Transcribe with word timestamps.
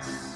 grant 0.00 0.35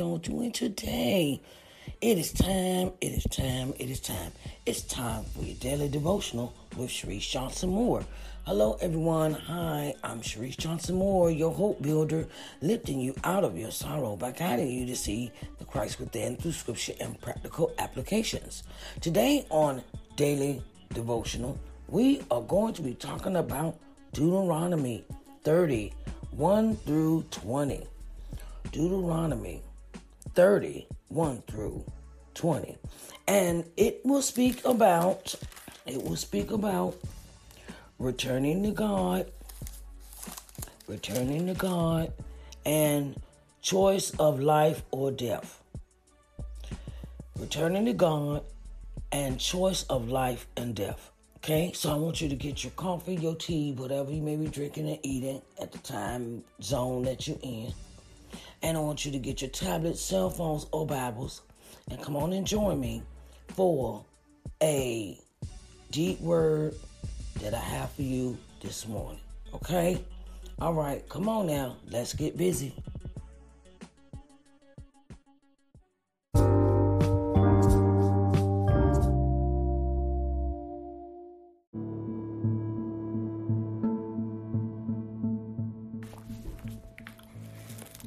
y'all 0.00 0.16
doing 0.16 0.50
today? 0.50 1.38
It 2.00 2.16
is 2.16 2.32
time, 2.32 2.90
it 3.02 3.12
is 3.12 3.24
time, 3.24 3.74
it 3.78 3.90
is 3.90 4.00
time. 4.00 4.32
It's 4.64 4.80
time 4.80 5.24
for 5.24 5.42
your 5.42 5.56
daily 5.56 5.90
devotional 5.90 6.54
with 6.74 6.88
Sharice 6.88 7.28
Johnson 7.28 7.68
Moore. 7.68 8.02
Hello, 8.46 8.78
everyone. 8.80 9.34
Hi, 9.34 9.94
I'm 10.02 10.22
Sharice 10.22 10.56
Johnson 10.56 10.94
Moore, 10.94 11.30
your 11.30 11.52
hope 11.52 11.82
builder, 11.82 12.26
lifting 12.62 12.98
you 12.98 13.14
out 13.24 13.44
of 13.44 13.58
your 13.58 13.70
sorrow 13.70 14.16
by 14.16 14.30
guiding 14.30 14.70
you 14.70 14.86
to 14.86 14.96
see 14.96 15.30
the 15.58 15.66
Christ 15.66 16.00
within 16.00 16.34
through 16.36 16.52
scripture 16.52 16.94
and 16.98 17.20
practical 17.20 17.70
applications. 17.78 18.62
Today 19.02 19.44
on 19.50 19.82
Daily 20.16 20.62
Devotional, 20.94 21.60
we 21.88 22.22
are 22.30 22.40
going 22.40 22.72
to 22.72 22.80
be 22.80 22.94
talking 22.94 23.36
about 23.36 23.76
Deuteronomy 24.14 25.04
30 25.42 25.92
1 26.30 26.76
through 26.76 27.26
20. 27.30 27.86
Deuteronomy 28.72 29.62
30, 30.34 30.86
1 31.08 31.42
through 31.46 31.84
20. 32.34 32.78
And 33.26 33.64
it 33.76 34.00
will 34.04 34.22
speak 34.22 34.64
about, 34.64 35.34
it 35.86 36.02
will 36.02 36.16
speak 36.16 36.50
about 36.50 36.96
returning 37.98 38.62
to 38.62 38.70
God, 38.70 39.30
returning 40.88 41.46
to 41.46 41.54
God, 41.54 42.12
and 42.64 43.20
choice 43.62 44.10
of 44.18 44.40
life 44.40 44.82
or 44.90 45.10
death. 45.10 45.62
Returning 47.38 47.86
to 47.86 47.92
God 47.92 48.42
and 49.12 49.38
choice 49.38 49.84
of 49.84 50.08
life 50.08 50.46
and 50.56 50.74
death. 50.74 51.10
Okay, 51.38 51.72
so 51.74 51.90
I 51.90 51.94
want 51.94 52.20
you 52.20 52.28
to 52.28 52.36
get 52.36 52.64
your 52.64 52.72
coffee, 52.72 53.14
your 53.14 53.34
tea, 53.34 53.72
whatever 53.72 54.12
you 54.12 54.20
may 54.20 54.36
be 54.36 54.46
drinking 54.46 54.88
and 54.88 54.98
eating 55.02 55.40
at 55.60 55.72
the 55.72 55.78
time 55.78 56.44
zone 56.62 57.02
that 57.04 57.26
you're 57.26 57.38
in. 57.42 57.72
And 58.62 58.76
I 58.76 58.80
want 58.80 59.04
you 59.04 59.12
to 59.12 59.18
get 59.18 59.40
your 59.40 59.50
tablets, 59.50 60.00
cell 60.00 60.30
phones, 60.30 60.66
or 60.72 60.86
Bibles 60.86 61.42
and 61.90 62.00
come 62.00 62.16
on 62.16 62.32
and 62.32 62.46
join 62.46 62.80
me 62.80 63.02
for 63.48 64.04
a 64.62 65.18
deep 65.90 66.20
word 66.20 66.74
that 67.40 67.54
I 67.54 67.58
have 67.58 67.90
for 67.92 68.02
you 68.02 68.36
this 68.60 68.86
morning. 68.86 69.20
Okay? 69.54 70.04
All 70.60 70.74
right, 70.74 71.06
come 71.08 71.28
on 71.28 71.46
now. 71.46 71.76
Let's 71.88 72.14
get 72.14 72.36
busy. 72.36 72.74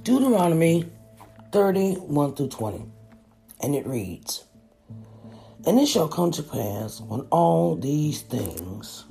Deuteronomy 0.04 0.86
30, 1.54 1.94
1 1.94 2.36
through 2.36 2.50
20. 2.50 2.84
And 3.62 3.74
it 3.74 3.88
reads, 3.88 4.44
And 5.66 5.80
it 5.80 5.88
shall 5.88 6.10
come 6.10 6.30
to 6.32 6.44
pass 6.44 7.00
when 7.00 7.22
all 7.32 7.78
these 7.78 8.22
things 8.22 9.06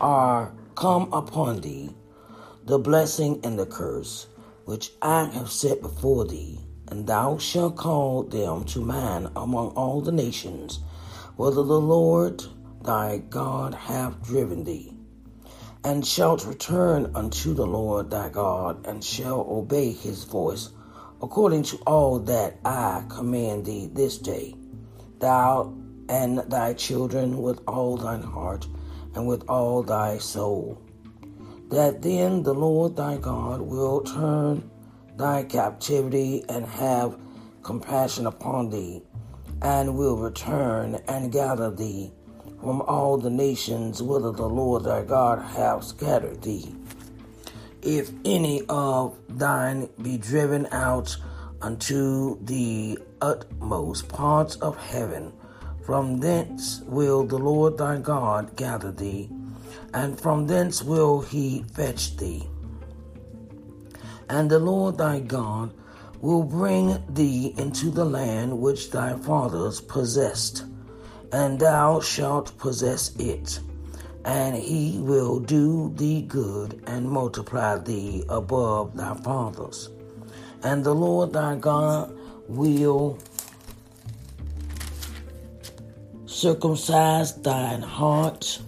are 0.00 0.52
come 0.74 1.12
upon 1.12 1.60
thee, 1.60 1.94
the 2.64 2.80
blessing 2.80 3.38
and 3.44 3.56
the 3.56 3.66
curse, 3.66 4.26
which 4.64 4.90
I 5.02 5.26
have 5.26 5.52
set 5.52 5.80
before 5.80 6.26
thee, 6.26 6.58
and 6.88 7.06
thou 7.06 7.38
shalt 7.38 7.76
call 7.76 8.24
them 8.24 8.64
to 8.64 8.80
mind 8.80 9.28
among 9.36 9.68
all 9.76 10.00
the 10.00 10.10
nations, 10.10 10.80
whether 11.36 11.62
the 11.62 11.80
Lord 11.80 12.42
thy 12.82 13.18
God 13.18 13.74
hath 13.74 14.20
driven 14.20 14.64
thee, 14.64 14.96
and 15.84 16.06
shalt 16.06 16.44
return 16.46 17.10
unto 17.14 17.54
the 17.54 17.66
Lord 17.66 18.10
thy 18.10 18.28
God, 18.28 18.86
and 18.86 19.02
shalt 19.02 19.48
obey 19.48 19.92
his 19.92 20.24
voice, 20.24 20.70
according 21.22 21.62
to 21.64 21.76
all 21.86 22.18
that 22.20 22.58
I 22.64 23.04
command 23.08 23.64
thee 23.64 23.88
this 23.92 24.18
day, 24.18 24.54
thou 25.18 25.74
and 26.08 26.38
thy 26.50 26.74
children 26.74 27.40
with 27.40 27.60
all 27.66 27.96
thine 27.96 28.22
heart 28.22 28.66
and 29.14 29.26
with 29.26 29.48
all 29.48 29.82
thy 29.82 30.18
soul. 30.18 30.82
That 31.68 32.02
then 32.02 32.42
the 32.42 32.54
Lord 32.54 32.96
thy 32.96 33.16
God 33.16 33.60
will 33.60 34.02
turn 34.02 34.70
thy 35.16 35.44
captivity 35.44 36.44
and 36.48 36.66
have 36.66 37.18
compassion 37.62 38.26
upon 38.26 38.70
thee, 38.70 39.02
and 39.62 39.96
will 39.96 40.16
return 40.16 41.00
and 41.06 41.32
gather 41.32 41.70
thee 41.70 42.12
from 42.60 42.82
all 42.82 43.16
the 43.16 43.30
nations 43.30 44.02
whither 44.02 44.32
the 44.32 44.48
Lord 44.48 44.84
thy 44.84 45.02
God 45.02 45.40
hath 45.40 45.84
scattered 45.84 46.42
thee. 46.42 46.74
If 47.82 48.10
any 48.24 48.62
of 48.68 49.16
thine 49.28 49.88
be 50.02 50.18
driven 50.18 50.66
out 50.70 51.16
unto 51.62 52.38
the 52.44 52.98
utmost 53.22 54.08
parts 54.08 54.56
of 54.56 54.76
heaven, 54.76 55.32
from 55.84 56.20
thence 56.20 56.82
will 56.86 57.24
the 57.24 57.38
Lord 57.38 57.78
thy 57.78 57.98
God 57.98 58.54
gather 58.56 58.92
thee, 58.92 59.30
and 59.94 60.20
from 60.20 60.46
thence 60.46 60.82
will 60.82 61.22
he 61.22 61.64
fetch 61.72 62.16
thee. 62.18 62.48
And 64.28 64.50
the 64.50 64.58
Lord 64.58 64.98
thy 64.98 65.20
God 65.20 65.72
will 66.20 66.42
bring 66.42 67.02
thee 67.08 67.54
into 67.56 67.90
the 67.90 68.04
land 68.04 68.58
which 68.58 68.90
thy 68.90 69.16
fathers 69.16 69.80
possessed, 69.80 70.64
and 71.32 71.58
thou 71.58 72.00
shalt 72.00 72.56
possess 72.58 73.14
it. 73.16 73.60
And 74.24 74.54
he 74.54 74.98
will 75.00 75.40
do 75.40 75.92
thee 75.94 76.22
good 76.22 76.82
and 76.86 77.08
multiply 77.08 77.78
thee 77.78 78.24
above 78.28 78.96
thy 78.96 79.14
fathers. 79.14 79.88
And 80.62 80.84
the 80.84 80.94
Lord 80.94 81.32
thy 81.32 81.56
God 81.56 82.14
will 82.48 83.18
circumcise 86.26 87.34
thine 87.42 87.82
heart 87.82 88.60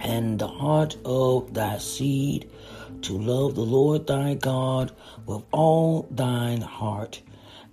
and 0.00 0.38
the 0.38 0.48
heart 0.48 0.96
of 1.04 1.52
thy 1.54 1.78
seed 1.78 2.50
to 3.02 3.16
love 3.18 3.54
the 3.54 3.62
Lord 3.62 4.06
thy 4.06 4.34
God 4.34 4.92
with 5.26 5.42
all 5.52 6.08
thine 6.10 6.60
heart 6.60 7.20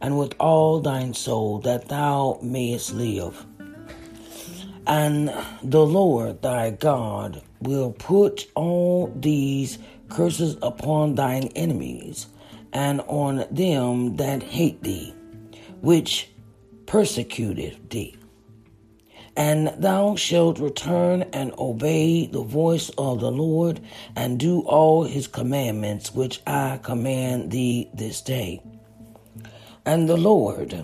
and 0.02 0.18
with 0.18 0.34
all 0.40 0.80
thine 0.80 1.14
soul, 1.14 1.60
that 1.60 1.90
thou 1.90 2.40
mayest 2.42 2.94
live. 2.94 3.46
And 4.86 5.34
the 5.64 5.86
Lord 5.86 6.42
thy 6.42 6.72
God 6.72 7.42
will 7.62 7.92
put 7.92 8.50
all 8.56 9.12
these 9.16 9.80
curses 10.10 10.58
upon 10.62 11.16
thine 11.16 11.50
enemies 11.56 12.28
and 12.72 13.02
on 13.02 13.46
them 13.52 14.16
that 14.18 14.44
hate 14.44 14.84
thee, 14.84 15.14
which 15.82 16.30
persecuted 16.86 17.90
thee 17.90 18.18
and 19.38 19.68
thou 19.78 20.16
shalt 20.16 20.58
return 20.58 21.22
and 21.32 21.54
obey 21.60 22.26
the 22.26 22.42
voice 22.42 22.90
of 22.98 23.20
the 23.22 23.32
Lord, 23.32 23.80
and 24.16 24.40
do 24.40 24.62
all 24.62 25.04
his 25.04 25.28
commandments 25.28 26.14
which 26.14 26.42
I 26.48 26.80
command 26.82 27.52
thee 27.52 27.88
this 27.94 28.20
day. 28.22 28.64
And 29.88 30.10
the 30.10 30.18
Lord 30.18 30.84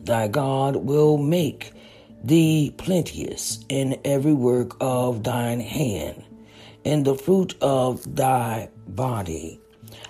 thy 0.00 0.26
God 0.26 0.74
will 0.74 1.16
make 1.16 1.72
thee 2.24 2.74
plenteous 2.76 3.64
in 3.68 3.96
every 4.04 4.32
work 4.32 4.76
of 4.80 5.22
thine 5.22 5.60
hand, 5.60 6.24
in 6.82 7.04
the 7.04 7.14
fruit 7.14 7.54
of 7.60 8.16
thy 8.16 8.70
body, 8.88 9.60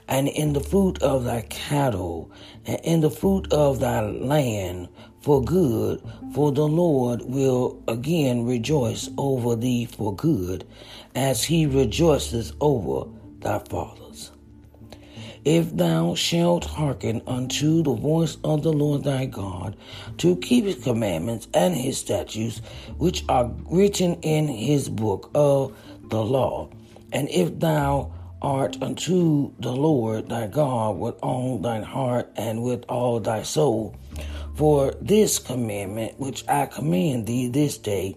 and 0.09 0.27
in 0.27 0.55
the 0.55 0.63
fruit 0.63 1.03
of 1.03 1.25
thy 1.25 1.43
cattle, 1.43 2.33
and 2.65 2.81
in 2.83 3.03
the 3.03 3.11
fruit 3.11 3.53
of 3.53 3.81
thy 3.81 4.01
land 4.01 4.89
for 5.21 5.45
good, 5.45 6.03
for 6.33 6.53
the 6.53 6.67
Lord 6.67 7.21
will 7.27 7.83
again 7.89 8.47
rejoice 8.47 9.11
over 9.19 9.55
thee 9.55 9.85
for 9.85 10.17
good, 10.17 10.67
as 11.15 11.45
he 11.45 11.67
rejoices 11.67 12.55
over 12.59 13.07
thy 13.41 13.59
fathers. 13.59 14.10
If 15.45 15.75
thou 15.75 16.15
shalt 16.15 16.67
hearken 16.67 17.23
unto 17.27 17.83
the 17.83 17.95
voice 17.95 18.37
of 18.45 18.63
the 18.63 18.73
Lord 18.73 19.05
thy 19.05 19.25
God, 19.25 19.75
to 20.19 20.37
keep 20.37 20.67
his 20.67 20.85
commandments 20.85 21.49
and 21.55 21.75
his 21.75 21.97
statutes, 21.97 22.61
which 22.99 23.25
are 23.27 23.51
written 23.71 24.19
in 24.21 24.49
his 24.49 24.91
book 24.91 25.31
of 25.35 25.75
the 26.11 26.23
law, 26.23 26.69
and 27.11 27.27
if 27.31 27.59
thou 27.59 28.13
art 28.43 28.83
unto 28.83 29.53
the 29.59 29.73
Lord 29.73 30.29
thy 30.29 30.47
God 30.47 30.99
with 30.99 31.15
all 31.23 31.59
thine 31.59 31.85
heart 31.85 32.31
and 32.37 32.63
with 32.63 32.85
all 32.91 33.19
thy 33.19 33.43
soul, 33.43 33.97
for 34.57 34.93
this 35.01 35.39
commandment 35.39 36.21
which 36.21 36.47
I 36.49 36.67
command 36.67 37.27
thee 37.27 37.49
this 37.49 37.79
day, 37.79 38.15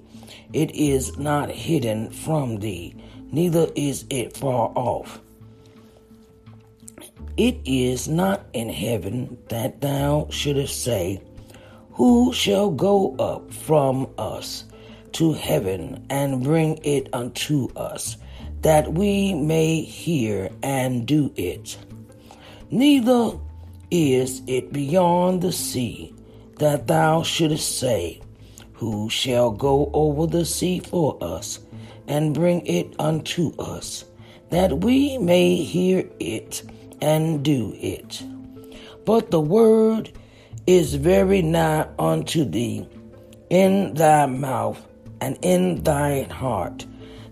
it 0.51 0.75
is 0.75 1.17
not 1.17 1.49
hidden 1.49 2.09
from 2.11 2.59
thee, 2.59 2.95
neither 3.31 3.69
is 3.75 4.03
it 4.09 4.35
far 4.35 4.73
off. 4.75 5.21
It 7.37 7.57
is 7.65 8.07
not 8.07 8.45
in 8.53 8.69
heaven 8.69 9.37
that 9.49 9.81
thou 9.81 10.27
shouldest 10.29 10.83
say, 10.83 11.21
Who 11.93 12.31
shall 12.31 12.69
go 12.69 13.15
up 13.17 13.51
from 13.51 14.07
us 14.17 14.65
to 15.13 15.33
heaven 15.33 16.05
and 16.09 16.43
bring 16.43 16.79
it 16.83 17.09
unto 17.11 17.69
us, 17.75 18.17
that 18.61 18.93
we 18.93 19.33
may 19.33 19.81
hear 19.81 20.51
and 20.61 21.07
do 21.07 21.33
it? 21.35 21.77
Neither 22.69 23.39
is 23.89 24.41
it 24.47 24.71
beyond 24.71 25.41
the 25.41 25.51
sea 25.51 26.13
that 26.59 26.85
thou 26.85 27.23
shouldest 27.23 27.79
say, 27.79 28.21
Who 28.73 29.09
shall 29.09 29.49
go 29.49 29.89
over 29.93 30.27
the 30.27 30.45
sea 30.45 30.79
for 30.79 31.17
us, 31.19 31.59
and 32.07 32.33
bring 32.33 32.65
it 32.67 32.93
unto 32.99 33.55
us, 33.57 34.05
that 34.49 34.79
we 34.79 35.17
may 35.17 35.55
hear 35.55 36.07
it 36.19 36.63
and 37.03 37.43
do 37.43 37.75
it? 37.79 38.23
But 39.05 39.29
the 39.29 39.41
word 39.41 40.11
is 40.65 40.95
very 40.95 41.41
nigh 41.41 41.87
unto 41.99 42.45
thee, 42.45 42.87
in 43.49 43.93
thy 43.93 44.25
mouth 44.25 44.81
and 45.19 45.37
in 45.41 45.83
thine 45.83 46.29
heart, 46.29 46.85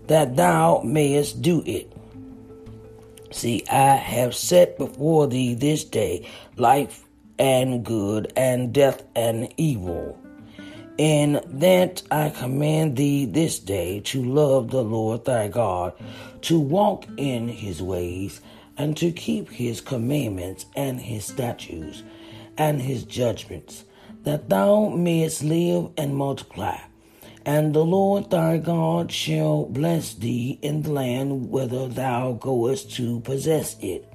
that 0.06 0.36
thou 0.36 0.82
mayest 0.84 1.42
do 1.42 1.62
it. 1.66 1.90
See, 3.30 3.64
I 3.70 3.96
have 3.96 4.34
set 4.34 4.76
before 4.76 5.26
thee 5.26 5.54
this 5.54 5.84
day 5.84 6.28
life 6.56 7.04
and 7.38 7.84
good, 7.84 8.32
and 8.36 8.72
death 8.72 9.02
and 9.16 9.52
evil. 9.56 10.18
In 10.98 11.40
that 11.46 12.02
I 12.10 12.28
command 12.28 12.96
thee 12.96 13.24
this 13.24 13.58
day 13.58 14.00
to 14.00 14.22
love 14.22 14.70
the 14.70 14.84
Lord 14.84 15.24
thy 15.24 15.48
God, 15.48 15.94
to 16.42 16.60
walk 16.60 17.06
in 17.16 17.48
his 17.48 17.82
ways, 17.82 18.42
and 18.76 18.96
to 18.96 19.12
keep 19.12 19.50
his 19.50 19.80
commandments 19.80 20.66
and 20.74 21.00
his 21.00 21.24
statutes 21.24 22.02
and 22.56 22.80
his 22.80 23.04
judgments, 23.04 23.84
that 24.24 24.48
thou 24.48 24.88
mayest 24.88 25.42
live 25.42 25.90
and 25.96 26.16
multiply. 26.16 26.78
And 27.44 27.74
the 27.74 27.84
Lord 27.84 28.30
thy 28.30 28.58
God 28.58 29.10
shall 29.10 29.64
bless 29.66 30.14
thee 30.14 30.58
in 30.62 30.82
the 30.82 30.92
land 30.92 31.50
whither 31.50 31.88
thou 31.88 32.32
goest 32.32 32.92
to 32.96 33.20
possess 33.20 33.76
it. 33.80 34.06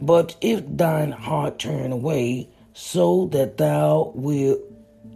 But 0.00 0.36
if 0.40 0.62
thine 0.66 1.12
heart 1.12 1.58
turn 1.58 1.92
away, 1.92 2.48
so 2.74 3.26
that 3.32 3.56
thou 3.56 4.12
wilt, 4.14 4.60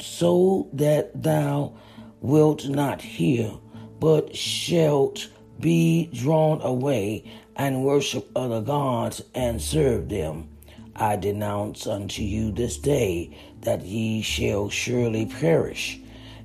so 0.00 0.68
that 0.73 1.23
thou 1.23 1.75
wilt 2.20 2.68
not 2.68 3.02
hear, 3.02 3.52
but 3.99 4.35
shalt 4.35 5.28
be 5.59 6.06
drawn 6.14 6.62
away 6.62 7.25
and 7.61 7.85
worship 7.85 8.26
other 8.35 8.62
gods 8.62 9.21
and 9.35 9.61
serve 9.61 10.09
them, 10.09 10.49
I 10.97 11.17
denounce 11.17 11.87
unto 11.87 12.23
you 12.23 12.52
this 12.52 12.79
day 12.79 13.37
that 13.61 13.85
ye 13.85 14.23
shall 14.23 14.71
surely 14.71 15.26
perish, 15.26 16.00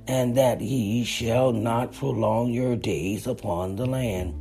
and 0.06 0.36
that 0.36 0.60
ye 0.60 1.04
shall 1.04 1.54
not 1.54 1.94
prolong 1.94 2.52
your 2.52 2.76
days 2.76 3.26
upon 3.26 3.76
the 3.76 3.86
land 3.86 4.34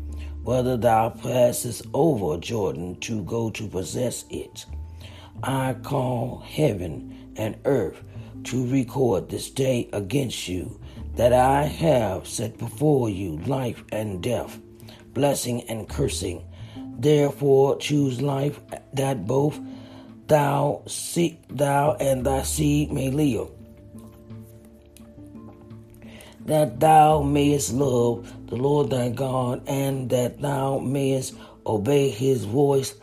whether 0.44 0.76
thou 0.76 1.12
passest 1.12 1.88
over 1.94 2.38
Jordan 2.38 3.00
to 3.00 3.24
go 3.24 3.50
to 3.52 3.68
possess 3.70 4.26
it. 4.30 4.66
I 5.44 5.78
call 5.82 6.44
heaven 6.46 7.34
and 7.38 7.56
earth 7.64 8.04
to 8.44 8.68
record 8.68 9.30
this 9.30 9.50
day 9.50 9.90
against 9.94 10.50
you 10.50 10.78
that 11.16 11.32
I 11.32 11.64
have 11.64 12.28
set 12.28 12.58
before 12.58 13.10
you 13.10 13.38
life 13.48 13.82
and 13.94 14.22
death, 14.22 14.60
blessing 15.14 15.62
and 15.70 15.88
cursing. 15.88 16.44
Therefore 16.98 17.78
choose 17.78 18.22
life 18.22 18.60
that 18.94 19.26
both 19.26 19.60
thou 20.28 20.82
see 20.88 21.40
thou 21.50 21.96
and 22.00 22.26
thy 22.26 22.42
seed 22.44 22.92
may 22.92 23.10
live. 23.10 23.50
That 26.46 26.80
thou 26.80 27.22
mayest 27.22 27.74
love 27.74 28.32
the 28.48 28.56
Lord 28.56 28.92
thy 28.92 29.10
God, 29.10 29.64
and 29.68 30.10
that 30.12 30.42
thou 30.42 30.78
mayest 30.78 31.34
obey 31.66 32.10
his 32.10 32.46
voice, 32.46 32.94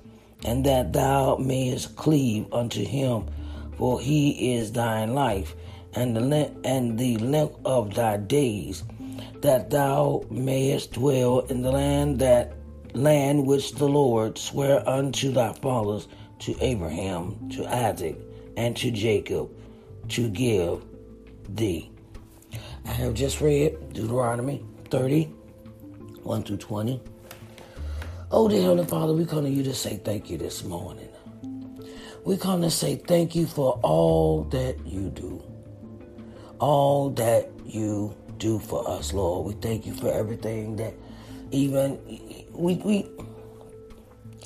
and 0.44 0.64
that 0.64 0.92
thou 0.92 1.36
mayest 1.36 1.96
cleave 1.96 2.46
unto 2.52 2.84
him, 2.84 3.26
for 3.78 4.00
he 4.00 4.54
is 4.54 4.72
thine 4.72 5.14
life, 5.14 5.54
and 5.94 6.16
the 6.16 6.20
length, 6.20 6.56
and 6.64 6.98
the 6.98 7.16
length 7.18 7.56
of 7.64 7.94
thy 7.94 8.16
days, 8.16 8.84
that 9.40 9.70
thou 9.70 10.24
mayest 10.30 10.92
dwell 10.92 11.40
in 11.40 11.62
the 11.62 11.72
land 11.72 12.20
that 12.20 12.52
land 12.94 13.46
which 13.46 13.72
the 13.72 13.88
Lord 13.88 14.38
sware 14.38 14.86
unto 14.88 15.32
thy 15.32 15.52
fathers, 15.52 16.08
to 16.40 16.56
Abraham, 16.60 17.48
to 17.50 17.64
Isaac, 17.66 18.18
and 18.56 18.76
to 18.78 18.90
Jacob, 18.90 19.48
to 20.08 20.28
give 20.28 20.84
thee. 21.48 21.90
I 22.84 22.88
have 22.88 23.14
just 23.14 23.40
read 23.40 23.92
Deuteronomy 23.92 24.64
30, 24.90 25.24
1 26.22 26.42
through 26.42 26.56
20. 26.56 27.00
Oh, 28.32 28.48
dear 28.48 28.62
Heavenly 28.62 28.86
Father, 28.86 29.12
we 29.12 29.24
come 29.24 29.44
to 29.44 29.50
you 29.50 29.62
to 29.62 29.74
say 29.74 29.98
thank 29.98 30.30
you 30.30 30.36
this 30.36 30.64
morning. 30.64 31.08
We 32.24 32.36
come 32.36 32.62
to 32.62 32.70
say 32.70 32.96
thank 32.96 33.34
you 33.34 33.46
for 33.46 33.78
all 33.82 34.44
that 34.44 34.84
you 34.86 35.10
do. 35.10 35.42
All 36.58 37.10
that 37.10 37.50
you 37.64 38.16
do 38.38 38.58
for 38.58 38.88
us, 38.88 39.12
Lord. 39.12 39.46
We 39.46 39.60
thank 39.60 39.86
you 39.86 39.94
for 39.94 40.10
everything 40.12 40.76
that 40.76 40.94
even 41.50 41.98
we 42.52 42.76
we 42.76 43.10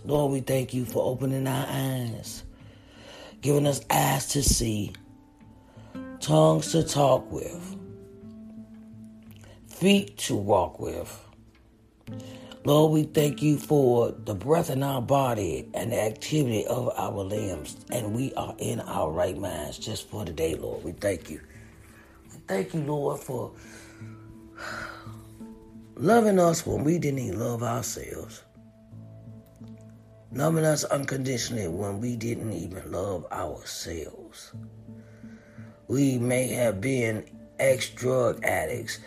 Lord, 0.04 0.32
we 0.32 0.40
thank 0.40 0.74
you 0.74 0.84
for 0.84 1.04
opening 1.04 1.48
our 1.48 1.66
eyes, 1.68 2.44
giving 3.40 3.66
us 3.66 3.80
eyes 3.90 4.28
to 4.28 4.42
see, 4.42 4.92
tongues 6.20 6.72
to 6.72 6.84
talk 6.84 7.30
with, 7.32 7.76
feet 9.68 10.16
to 10.18 10.36
walk 10.36 10.80
with. 10.80 11.24
Lord, 12.64 12.92
we 12.92 13.04
thank 13.04 13.42
you 13.42 13.58
for 13.58 14.12
the 14.12 14.34
breath 14.34 14.70
in 14.70 14.82
our 14.82 15.02
body 15.02 15.68
and 15.74 15.92
the 15.92 16.00
activity 16.00 16.66
of 16.66 16.92
our 16.96 17.24
limbs, 17.24 17.76
and 17.90 18.14
we 18.14 18.34
are 18.34 18.54
in 18.58 18.80
our 18.80 19.10
right 19.10 19.38
minds 19.38 19.78
just 19.78 20.08
for 20.08 20.24
today, 20.24 20.54
Lord. 20.56 20.84
We 20.84 20.92
thank 20.92 21.30
you. 21.30 21.40
We 22.30 22.38
thank 22.48 22.74
you, 22.74 22.80
Lord, 22.82 23.20
for 23.20 23.52
loving 25.96 26.38
us 26.38 26.66
when 26.66 26.84
we 26.84 26.98
didn't 26.98 27.20
even 27.20 27.40
love 27.40 27.62
ourselves, 27.62 28.42
loving 30.32 30.64
us 30.64 30.84
unconditionally 30.84 31.68
when 31.68 32.00
we 32.00 32.16
didn't 32.16 32.52
even 32.52 32.92
love 32.92 33.24
ourselves. 33.32 34.52
We 35.88 36.18
may 36.18 36.48
have 36.48 36.80
been 36.80 37.24
ex 37.58 37.88
drug 37.90 38.44
addicts, 38.44 38.98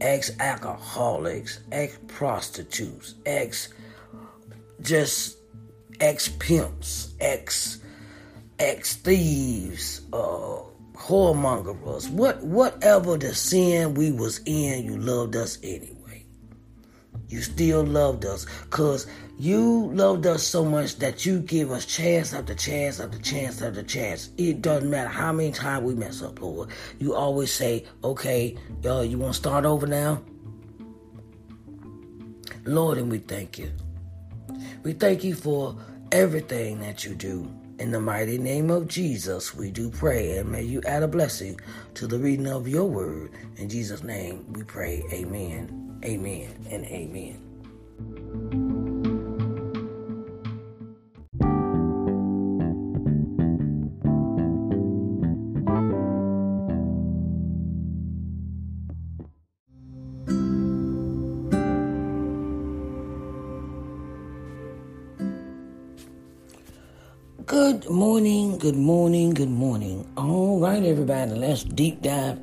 ex 0.00 0.38
alcoholics, 0.38 1.60
ex 1.72 1.98
prostitutes, 2.08 3.14
ex 3.24 3.70
just 4.82 5.38
ex 6.00 6.28
pimps, 6.28 7.14
ex 7.20 7.78
ex 8.58 8.96
thieves, 8.96 10.02
uh, 10.12 10.58
whoremongers, 10.94 12.10
what 12.10 12.42
whatever 12.42 13.16
the 13.16 13.34
sin 13.34 13.94
we 13.94 14.12
was 14.12 14.40
in, 14.44 14.84
you 14.84 14.98
loved 14.98 15.36
us 15.36 15.58
anyway. 15.62 15.93
You 17.28 17.40
still 17.40 17.82
loved 17.82 18.24
us 18.24 18.46
because 18.64 19.06
you 19.38 19.90
loved 19.92 20.26
us 20.26 20.42
so 20.42 20.64
much 20.64 20.96
that 20.96 21.26
you 21.26 21.40
give 21.40 21.70
us 21.70 21.86
chance 21.86 22.32
after 22.32 22.54
chance 22.54 23.00
after 23.00 23.18
chance 23.18 23.62
after 23.62 23.82
chance. 23.82 24.30
It 24.36 24.62
doesn't 24.62 24.88
matter 24.88 25.08
how 25.08 25.32
many 25.32 25.50
times 25.50 25.84
we 25.84 25.94
mess 25.94 26.22
up, 26.22 26.40
Lord. 26.40 26.70
You 26.98 27.14
always 27.14 27.52
say, 27.52 27.84
okay, 28.02 28.56
uh, 28.84 29.00
you 29.00 29.18
want 29.18 29.34
to 29.34 29.38
start 29.38 29.64
over 29.64 29.86
now? 29.86 30.22
Lord, 32.64 32.98
and 32.98 33.10
we 33.10 33.18
thank 33.18 33.58
you. 33.58 33.70
We 34.82 34.92
thank 34.92 35.24
you 35.24 35.34
for 35.34 35.76
everything 36.12 36.80
that 36.80 37.04
you 37.04 37.14
do. 37.14 37.50
In 37.78 37.90
the 37.90 38.00
mighty 38.00 38.38
name 38.38 38.70
of 38.70 38.86
Jesus, 38.86 39.52
we 39.52 39.70
do 39.70 39.90
pray, 39.90 40.38
and 40.38 40.50
may 40.50 40.62
you 40.62 40.80
add 40.86 41.02
a 41.02 41.08
blessing 41.08 41.58
to 41.94 42.06
the 42.06 42.18
reading 42.18 42.46
of 42.46 42.68
your 42.68 42.84
word. 42.84 43.32
In 43.56 43.68
Jesus' 43.68 44.04
name, 44.04 44.46
we 44.52 44.62
pray. 44.62 45.02
Amen. 45.12 45.98
Amen 46.04 46.54
and 46.70 46.84
amen. 46.84 48.23
Good 68.64 68.76
morning, 68.76 69.34
good 69.34 69.50
morning. 69.50 70.10
All 70.16 70.58
right, 70.58 70.82
everybody, 70.82 71.32
let's 71.32 71.64
deep 71.64 72.00
dive 72.00 72.40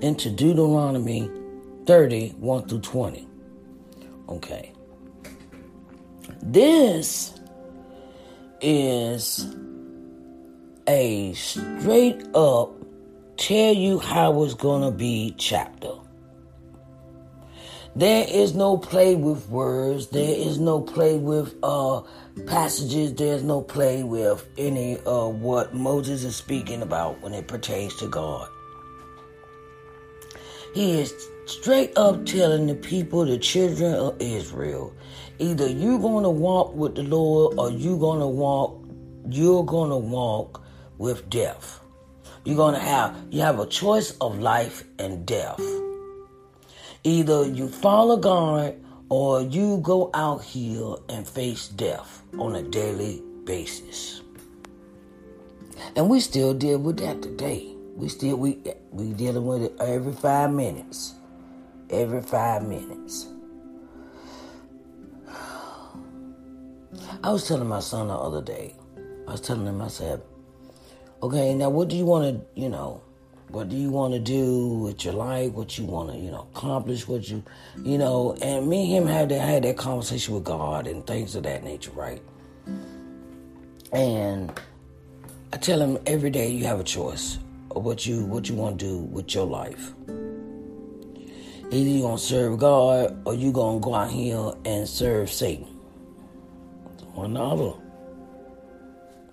into 0.00 0.30
Deuteronomy 0.30 1.30
30, 1.84 2.30
1 2.38 2.68
through 2.68 2.80
20. 2.80 3.28
Okay. 4.30 4.72
This 6.40 7.38
is 8.62 9.54
a 10.86 11.34
straight 11.34 12.26
up 12.34 12.72
tell 13.36 13.74
you 13.74 13.98
how 13.98 14.42
it's 14.44 14.54
going 14.54 14.90
to 14.90 14.90
be 14.90 15.34
chapter. 15.36 15.92
There 17.96 18.26
is 18.28 18.54
no 18.54 18.76
play 18.76 19.16
with 19.16 19.48
words. 19.48 20.08
There 20.08 20.34
is 20.36 20.58
no 20.58 20.80
play 20.80 21.18
with 21.18 21.54
uh, 21.62 22.02
passages. 22.46 23.14
There's 23.14 23.42
no 23.42 23.60
play 23.60 24.02
with 24.02 24.46
any 24.56 24.98
of 24.98 25.40
what 25.40 25.74
Moses 25.74 26.22
is 26.22 26.36
speaking 26.36 26.82
about 26.82 27.20
when 27.22 27.34
it 27.34 27.48
pertains 27.48 27.96
to 27.96 28.08
God. 28.08 28.48
He 30.74 31.00
is 31.00 31.12
straight 31.46 31.96
up 31.96 32.24
telling 32.26 32.66
the 32.66 32.74
people, 32.74 33.24
the 33.24 33.38
children 33.38 33.94
of 33.94 34.20
Israel, 34.20 34.94
either 35.38 35.68
you're 35.68 35.98
going 35.98 36.24
to 36.24 36.30
walk 36.30 36.74
with 36.74 36.94
the 36.94 37.02
Lord 37.02 37.58
or 37.58 37.70
you're 37.70 37.98
going 37.98 38.20
to 38.20 38.28
walk, 38.28 38.84
you're 39.28 39.64
going 39.64 39.90
to 39.90 39.96
walk 39.96 40.62
with 40.98 41.28
death. 41.30 41.80
You're 42.44 42.56
going 42.56 42.74
to 42.74 42.80
have, 42.80 43.16
you 43.30 43.40
have 43.40 43.58
a 43.58 43.66
choice 43.66 44.16
of 44.20 44.38
life 44.38 44.84
and 44.98 45.26
death. 45.26 45.60
Either 47.08 47.48
you 47.48 47.68
follow 47.68 48.16
God 48.16 48.76
or 49.08 49.42
you 49.42 49.78
go 49.82 50.10
out 50.12 50.42
here 50.42 50.94
and 51.08 51.26
face 51.26 51.68
death 51.68 52.22
on 52.38 52.56
a 52.56 52.62
daily 52.62 53.22
basis. 53.44 54.20
And 55.96 56.10
we 56.10 56.20
still 56.20 56.52
deal 56.52 56.78
with 56.78 56.98
that 56.98 57.22
today. 57.22 57.74
We 57.96 58.08
still 58.08 58.36
we 58.36 58.58
we 58.90 59.12
dealing 59.14 59.46
with 59.46 59.62
it 59.62 59.72
every 59.80 60.12
five 60.12 60.52
minutes 60.52 61.14
every 61.90 62.22
five 62.22 62.62
minutes. 62.62 63.28
I 67.22 67.32
was 67.32 67.46
telling 67.46 67.68
my 67.68 67.80
son 67.80 68.08
the 68.08 68.14
other 68.14 68.42
day, 68.42 68.74
I 69.26 69.32
was 69.32 69.40
telling 69.40 69.66
him, 69.66 69.82
I 69.82 69.88
said, 69.88 70.22
okay, 71.22 71.54
now 71.54 71.70
what 71.70 71.88
do 71.88 71.96
you 71.96 72.04
want 72.04 72.24
to, 72.54 72.60
you 72.60 72.68
know, 72.68 73.02
what 73.50 73.70
do 73.70 73.76
you 73.76 73.90
want 73.90 74.12
to 74.12 74.20
do 74.20 74.68
with 74.68 75.04
your 75.04 75.14
life? 75.14 75.52
What 75.52 75.78
you 75.78 75.84
want 75.84 76.12
to, 76.12 76.18
you 76.18 76.30
know, 76.30 76.46
accomplish? 76.54 77.08
What 77.08 77.28
you, 77.28 77.42
you 77.82 77.96
know, 77.96 78.36
and 78.42 78.68
me 78.68 78.96
and 78.96 79.06
him 79.06 79.06
had 79.06 79.30
that 79.30 79.40
had 79.40 79.64
that 79.64 79.76
conversation 79.76 80.34
with 80.34 80.44
God 80.44 80.86
and 80.86 81.06
things 81.06 81.34
of 81.34 81.44
that 81.44 81.64
nature, 81.64 81.90
right? 81.92 82.22
And 83.92 84.52
I 85.52 85.56
tell 85.56 85.80
him 85.80 85.98
every 86.06 86.28
day 86.28 86.50
you 86.50 86.66
have 86.66 86.78
a 86.78 86.84
choice 86.84 87.38
of 87.70 87.84
what 87.84 88.06
you 88.06 88.24
what 88.26 88.50
you 88.50 88.54
want 88.54 88.78
to 88.78 88.84
do 88.84 88.98
with 88.98 89.34
your 89.34 89.46
life. 89.46 89.92
Either 91.70 91.76
you 91.76 92.02
gonna 92.02 92.18
serve 92.18 92.58
God 92.58 93.18
or 93.26 93.34
you 93.34 93.50
gonna 93.50 93.80
go 93.80 93.94
out 93.94 94.10
here 94.10 94.52
and 94.66 94.86
serve 94.86 95.30
Satan. 95.30 95.66
One 97.14 97.36
other. 97.36 97.72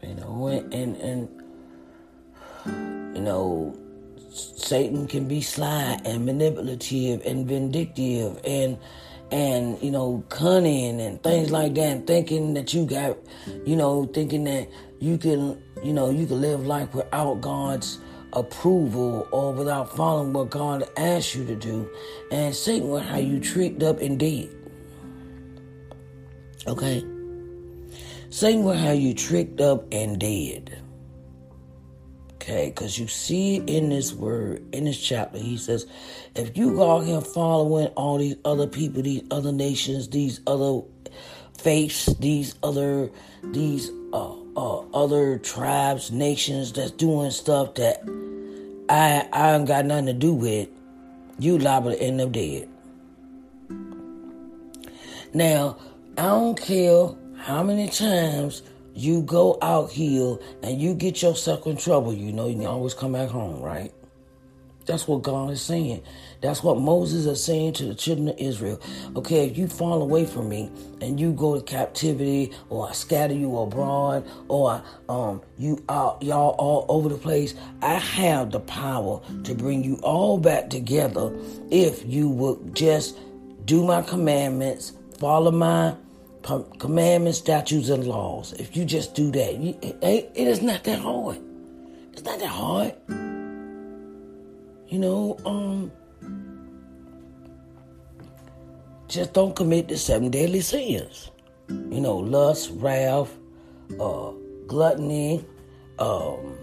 You 0.01 0.15
know, 0.15 0.47
and, 0.47 0.73
and, 0.73 0.97
and 0.97 3.15
you 3.15 3.21
know, 3.21 3.75
Satan 4.35 5.07
can 5.07 5.27
be 5.27 5.41
sly 5.41 5.99
and 6.03 6.25
manipulative 6.25 7.21
and 7.25 7.47
vindictive 7.47 8.39
and 8.43 8.77
and 9.31 9.81
you 9.81 9.91
know 9.91 10.23
cunning 10.29 11.01
and 11.01 11.21
things 11.23 11.51
like 11.51 11.73
that 11.75 11.81
and 11.81 12.07
thinking 12.07 12.53
that 12.53 12.73
you 12.73 12.85
got 12.85 13.17
you 13.65 13.75
know 13.75 14.05
thinking 14.05 14.43
that 14.43 14.69
you 14.99 15.17
can 15.17 15.61
you 15.83 15.93
know 15.93 16.09
you 16.09 16.27
can 16.27 16.41
live 16.41 16.65
life 16.65 16.93
without 16.93 17.41
God's 17.41 17.99
approval 18.35 19.27
or 19.31 19.53
without 19.53 19.95
following 19.95 20.33
what 20.33 20.49
God 20.49 20.83
asked 20.97 21.35
you 21.35 21.45
to 21.45 21.55
do. 21.55 21.89
And 22.31 22.53
Satan 22.53 22.89
will 22.89 22.99
have 22.99 23.23
you 23.23 23.39
tricked 23.39 23.81
up 23.81 24.01
and 24.01 24.19
dead. 24.19 24.49
Okay? 26.67 27.05
Same 28.29 28.63
with 28.63 28.77
how 28.77 28.91
you 28.91 29.13
tricked 29.13 29.61
up 29.61 29.85
and 29.91 30.19
dead. 30.19 30.81
Okay, 32.47 32.67
because 32.69 32.99
you 32.99 33.07
see 33.07 33.55
in 33.55 33.89
this 33.89 34.13
word, 34.13 34.63
in 34.71 34.85
this 34.85 35.01
chapter. 35.01 35.39
He 35.39 35.57
says, 35.57 35.87
if 36.35 36.55
you 36.55 36.75
go 36.75 36.97
out 36.97 37.05
here 37.05 37.19
following 37.19 37.87
all 37.95 38.19
these 38.19 38.35
other 38.45 38.67
people, 38.67 39.01
these 39.01 39.23
other 39.31 39.51
nations, 39.51 40.09
these 40.09 40.41
other 40.45 40.81
faiths, 41.57 42.05
these 42.19 42.53
other 42.61 43.09
these 43.45 43.89
uh, 44.13 44.35
uh, 44.55 44.79
other 44.93 45.39
tribes, 45.39 46.11
nations 46.11 46.71
that's 46.73 46.91
doing 46.91 47.31
stuff 47.31 47.73
that 47.75 48.03
I 48.89 49.27
I 49.33 49.55
ain't 49.55 49.67
got 49.67 49.85
nothing 49.85 50.05
to 50.05 50.13
do 50.13 50.35
with, 50.35 50.69
you 51.39 51.57
liable 51.57 51.93
to 51.93 51.99
end 51.99 52.21
up 52.21 52.31
dead. 52.31 52.69
Now, 55.33 55.77
I 56.15 56.25
don't 56.25 56.61
care 56.61 57.09
how 57.37 57.63
many 57.63 57.89
times 57.89 58.61
you 58.95 59.21
go 59.21 59.57
out 59.61 59.91
here 59.91 60.37
and 60.63 60.81
you 60.81 60.93
get 60.93 61.21
yourself 61.21 61.67
in 61.67 61.75
trouble, 61.75 62.13
you 62.13 62.31
know, 62.31 62.47
you 62.47 62.55
can 62.55 62.65
always 62.65 62.93
come 62.93 63.11
back 63.11 63.29
home, 63.29 63.61
right? 63.61 63.91
That's 64.85 65.07
what 65.07 65.23
God 65.23 65.49
is 65.49 65.61
saying. 65.61 66.03
That's 66.41 66.61
what 66.63 66.79
Moses 66.79 67.25
is 67.25 67.43
saying 67.43 67.73
to 67.73 67.85
the 67.85 67.95
children 67.95 68.29
of 68.29 68.37
Israel. 68.37 68.79
Okay, 69.15 69.47
if 69.47 69.57
you 69.57 69.67
fall 69.67 70.01
away 70.01 70.25
from 70.25 70.47
me 70.47 70.69
and 71.01 71.19
you 71.19 71.33
go 71.33 71.55
to 71.55 71.61
captivity, 71.61 72.51
or 72.69 72.89
I 72.89 72.91
scatter 72.93 73.33
you 73.33 73.57
abroad, 73.57 74.29
or 74.47 74.83
um 75.09 75.41
you 75.57 75.83
are 75.89 76.17
y'all 76.21 76.55
all 76.59 76.85
over 76.87 77.09
the 77.09 77.17
place, 77.17 77.55
I 77.81 77.95
have 77.95 78.51
the 78.51 78.59
power 78.59 79.21
to 79.43 79.55
bring 79.55 79.83
you 79.83 79.95
all 80.03 80.37
back 80.37 80.69
together 80.69 81.35
if 81.71 82.05
you 82.05 82.29
would 82.29 82.75
just 82.75 83.17
do 83.65 83.83
my 83.83 84.03
commandments, 84.03 84.93
follow 85.19 85.49
my 85.49 85.95
commandments, 86.45 87.39
statutes, 87.39 87.89
and 87.89 88.05
laws. 88.05 88.53
If 88.53 88.77
you 88.77 88.85
just 88.85 89.15
do 89.15 89.31
that, 89.31 89.57
you, 89.57 89.77
it, 89.81 90.31
it 90.35 90.47
is 90.47 90.61
not 90.61 90.83
that 90.83 90.99
hard. 90.99 91.39
It's 92.13 92.23
not 92.23 92.39
that 92.39 92.47
hard. 92.47 92.93
You 94.87 94.99
know, 94.99 95.37
um, 95.45 95.91
just 99.07 99.33
don't 99.33 99.55
commit 99.55 99.87
the 99.87 99.97
seven 99.97 100.29
deadly 100.29 100.61
sins. 100.61 101.31
You 101.67 101.99
know, 101.99 102.17
lust, 102.17 102.71
wrath, 102.75 103.35
uh, 103.99 104.31
gluttony, 104.67 105.43
um, 105.97 106.57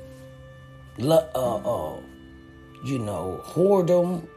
uh, 1.00 1.16
uh, 1.34 2.00
you 2.84 2.98
know, 2.98 3.42
whoredom. 3.44 4.28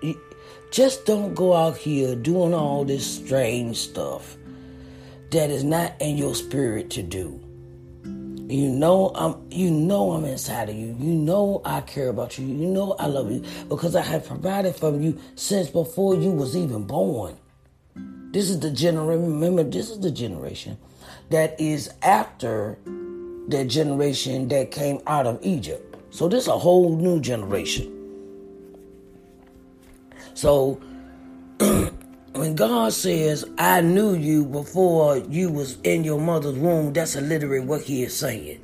Just 0.72 1.06
don't 1.06 1.36
go 1.36 1.54
out 1.54 1.78
here 1.78 2.16
doing 2.16 2.54
all 2.54 2.84
this 2.84 3.06
strange 3.06 3.78
stuff 3.78 4.38
that 5.32 5.50
is 5.50 5.64
not 5.64 5.94
in 6.00 6.18
your 6.18 6.36
spirit 6.36 6.90
to 6.92 7.04
do. 7.04 7.42
You 8.48 8.70
know 8.70 9.12
I'm 9.16 9.36
you 9.50 9.72
know 9.72 10.12
I'm 10.12 10.26
inside 10.26 10.70
of 10.70 10.76
you. 10.76 10.96
You 11.00 11.14
know 11.14 11.62
I 11.66 11.82
care 11.82 12.10
about 12.10 12.38
you. 12.38 12.46
You 12.46 12.68
know 12.68 12.96
I 13.00 13.08
love 13.08 13.32
you 13.32 13.44
because 13.68 13.96
I 13.96 14.02
have 14.02 14.28
provided 14.28 14.76
for 14.76 14.96
you 14.96 15.20
since 15.36 15.70
before 15.70 16.16
you 16.16 16.30
was 16.30 16.56
even 16.56 16.84
born. 16.84 17.38
This 18.32 18.50
is 18.50 18.60
the 18.60 18.70
generation 18.70 19.26
remember 19.26 19.64
this 19.64 19.90
is 19.90 20.00
the 20.00 20.12
generation 20.12 20.78
that 21.30 21.60
is 21.60 21.90
after 22.04 22.78
the 23.48 23.66
generation 23.66 24.48
that 24.50 24.72
came 24.72 25.02
out 25.08 25.26
of 25.26 25.40
Egypt. 25.42 25.96
So 26.12 26.28
this 26.28 26.44
is 26.44 26.48
a 26.48 26.58
whole 26.58 26.96
new 26.96 27.20
generation. 27.20 27.92
So 30.36 30.80
when 32.36 32.56
God 32.56 32.92
says, 32.92 33.46
I 33.58 33.80
knew 33.82 34.14
you 34.14 34.46
before 34.46 35.18
you 35.18 35.50
was 35.50 35.78
in 35.84 36.04
your 36.04 36.20
mother's 36.20 36.58
womb, 36.58 36.92
that's 36.92 37.16
literally 37.16 37.62
what 37.62 37.82
he 37.82 38.04
is 38.04 38.16
saying. 38.16 38.60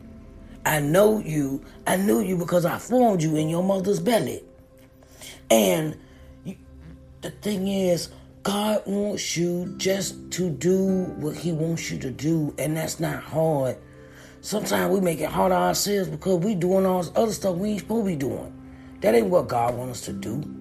I 0.66 0.82
know 0.82 1.20
you. 1.20 1.64
I 1.88 1.96
knew 1.96 2.20
you 2.20 2.38
because 2.38 2.66
I 2.66 2.78
formed 2.78 3.24
you 3.24 3.38
in 3.38 3.48
your 3.48 3.64
mother's 3.64 4.00
belly. 4.00 4.44
And 5.50 5.98
you, 6.44 6.58
the 7.22 7.32
thing 7.32 7.68
is, 7.68 8.10
God 8.44 8.84
wants 8.86 9.38
you 9.38 9.74
just 9.78 10.32
to 10.32 10.50
do 10.50 11.06
what 11.18 11.38
he 11.38 11.54
wants 11.54 11.90
you 11.90 11.98
to 12.00 12.12
do, 12.12 12.54
and 12.58 12.76
that's 12.76 13.00
not 13.00 13.24
hard. 13.24 13.78
Sometimes 14.42 14.94
we 14.94 15.00
make 15.00 15.22
it 15.22 15.30
hard 15.30 15.52
on 15.52 15.62
ourselves 15.62 16.10
because 16.10 16.44
we 16.44 16.56
doing 16.56 16.86
all 16.86 17.04
this 17.04 17.12
other 17.16 17.32
stuff 17.32 17.56
we 17.56 17.72
ain't 17.72 17.82
supposed 17.82 18.06
to 18.06 18.12
be 18.12 18.16
doing. 18.18 18.54
That 19.00 19.16
ain't 19.16 19.28
what 19.28 19.48
God 19.48 19.76
wants 19.76 20.00
us 20.00 20.06
to 20.06 20.14
do. 20.14 20.61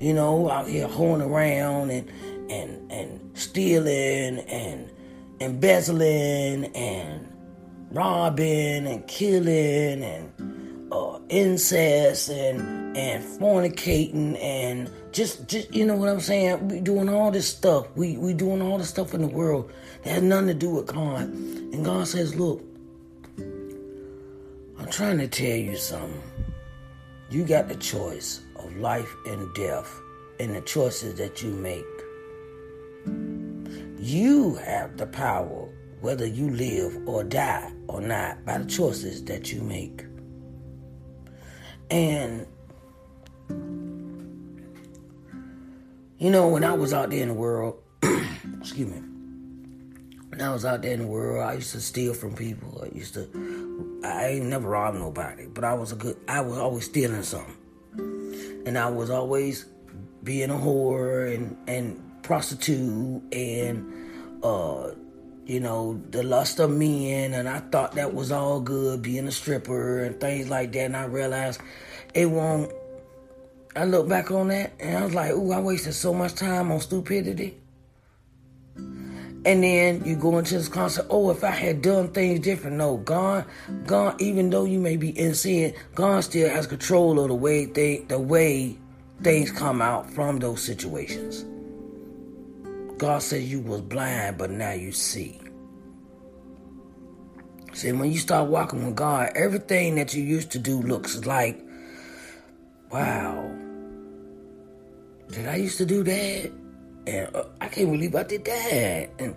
You 0.00 0.14
know, 0.14 0.50
out 0.50 0.66
here 0.66 0.88
hoeing 0.88 1.20
around 1.20 1.90
and 1.90 2.10
and 2.50 2.90
and 2.90 3.30
stealing 3.34 4.38
and 4.40 4.90
embezzling 5.40 6.66
and 6.74 7.30
robbing 7.92 8.86
and 8.86 9.06
killing 9.06 10.02
and 10.02 10.88
uh, 10.92 11.18
incest 11.28 12.30
and 12.30 12.96
and 12.96 13.22
fornicating 13.22 14.42
and 14.42 14.90
just 15.12 15.46
just 15.48 15.74
you 15.74 15.84
know 15.84 15.96
what 15.96 16.08
I'm 16.08 16.20
saying. 16.20 16.68
We 16.68 16.80
doing 16.80 17.08
all 17.08 17.30
this 17.30 17.48
stuff. 17.48 17.86
We 17.96 18.16
we 18.16 18.32
doing 18.32 18.62
all 18.62 18.78
this 18.78 18.88
stuff 18.88 19.14
in 19.14 19.20
the 19.20 19.28
world 19.28 19.70
that 20.02 20.14
has 20.14 20.22
nothing 20.22 20.48
to 20.48 20.54
do 20.54 20.70
with 20.70 20.86
God. 20.86 21.22
And 21.22 21.84
God 21.84 22.08
says, 22.08 22.34
look, 22.34 22.64
I'm 23.38 24.90
trying 24.90 25.18
to 25.18 25.28
tell 25.28 25.56
you 25.56 25.76
something. 25.76 26.22
You 27.30 27.44
got 27.44 27.68
the 27.68 27.76
choice 27.76 28.40
life 28.80 29.14
and 29.26 29.52
death 29.54 30.00
and 30.38 30.54
the 30.54 30.60
choices 30.62 31.14
that 31.16 31.42
you 31.42 31.50
make. 31.50 31.84
You 33.98 34.54
have 34.56 34.96
the 34.96 35.06
power 35.06 35.68
whether 36.00 36.26
you 36.26 36.50
live 36.50 36.96
or 37.06 37.22
die 37.22 37.70
or 37.86 38.00
not 38.00 38.44
by 38.44 38.58
the 38.58 38.64
choices 38.64 39.24
that 39.24 39.52
you 39.52 39.60
make. 39.60 40.04
And, 41.90 42.46
you 46.18 46.30
know, 46.30 46.48
when 46.48 46.64
I 46.64 46.72
was 46.72 46.92
out 46.92 47.10
there 47.10 47.20
in 47.20 47.28
the 47.28 47.34
world, 47.34 47.82
excuse 48.60 48.88
me, 48.88 49.02
when 50.28 50.40
I 50.40 50.52
was 50.52 50.64
out 50.64 50.82
there 50.82 50.92
in 50.92 51.00
the 51.00 51.06
world, 51.06 51.44
I 51.44 51.54
used 51.54 51.72
to 51.72 51.80
steal 51.80 52.14
from 52.14 52.34
people. 52.34 52.82
I 52.82 52.96
used 52.96 53.14
to, 53.14 54.00
I 54.04 54.28
ain't 54.28 54.46
never 54.46 54.68
robbed 54.68 54.98
nobody, 54.98 55.46
but 55.46 55.64
I 55.64 55.74
was 55.74 55.92
a 55.92 55.96
good, 55.96 56.16
I 56.28 56.40
was 56.40 56.56
always 56.56 56.84
stealing 56.84 57.22
something. 57.22 57.56
And 58.70 58.78
I 58.78 58.88
was 58.88 59.10
always 59.10 59.64
being 60.22 60.48
a 60.50 60.54
whore 60.54 61.34
and, 61.34 61.56
and 61.66 62.00
prostitute 62.22 63.20
and 63.32 64.44
uh, 64.44 64.92
you 65.44 65.58
know 65.58 66.00
the 66.12 66.22
lust 66.22 66.60
of 66.60 66.70
men, 66.70 67.34
and 67.34 67.48
I 67.48 67.58
thought 67.58 67.96
that 67.96 68.14
was 68.14 68.30
all 68.30 68.60
good, 68.60 69.02
being 69.02 69.26
a 69.26 69.32
stripper 69.32 70.04
and 70.04 70.20
things 70.20 70.48
like 70.48 70.70
that. 70.74 70.84
And 70.84 70.96
I 70.96 71.06
realized 71.06 71.60
it 72.14 72.26
won't. 72.26 72.70
I 73.74 73.86
look 73.86 74.08
back 74.08 74.30
on 74.30 74.46
that 74.48 74.70
and 74.78 74.98
I 74.98 75.04
was 75.04 75.14
like, 75.14 75.32
"Ooh, 75.32 75.50
I 75.50 75.58
wasted 75.58 75.94
so 75.94 76.14
much 76.14 76.34
time 76.36 76.70
on 76.70 76.78
stupidity." 76.78 77.58
And 79.44 79.64
then 79.64 80.04
you 80.04 80.16
go 80.16 80.36
into 80.38 80.54
this 80.54 80.68
concept, 80.68 81.08
oh, 81.10 81.30
if 81.30 81.42
I 81.42 81.50
had 81.50 81.80
done 81.80 82.08
things 82.08 82.40
different. 82.40 82.76
No, 82.76 82.98
God, 82.98 83.46
God, 83.86 84.20
even 84.20 84.50
though 84.50 84.64
you 84.64 84.78
may 84.78 84.96
be 84.96 85.18
in 85.18 85.34
sin, 85.34 85.74
God 85.94 86.24
still 86.24 86.50
has 86.50 86.66
control 86.66 87.18
of 87.18 87.28
the 87.28 87.34
way 87.34 87.64
they, 87.64 87.98
the 88.08 88.18
way 88.18 88.76
things 89.22 89.50
come 89.50 89.80
out 89.80 90.10
from 90.10 90.40
those 90.40 90.62
situations. 90.62 91.46
God 92.98 93.22
said 93.22 93.42
you 93.42 93.60
was 93.60 93.80
blind, 93.80 94.36
but 94.36 94.50
now 94.50 94.72
you 94.72 94.92
see. 94.92 95.40
See, 97.72 97.92
when 97.92 98.12
you 98.12 98.18
start 98.18 98.50
walking 98.50 98.84
with 98.84 98.96
God, 98.96 99.32
everything 99.34 99.94
that 99.94 100.12
you 100.12 100.22
used 100.22 100.50
to 100.52 100.58
do 100.58 100.82
looks 100.82 101.24
like, 101.24 101.58
wow, 102.92 103.50
did 105.30 105.46
I 105.46 105.56
used 105.56 105.78
to 105.78 105.86
do 105.86 106.02
that? 106.02 106.59
And 107.06 107.34
uh, 107.34 107.44
I 107.60 107.68
can't 107.68 107.90
believe 107.90 108.14
I 108.14 108.22
did 108.22 108.44
that. 108.44 109.10
And 109.18 109.36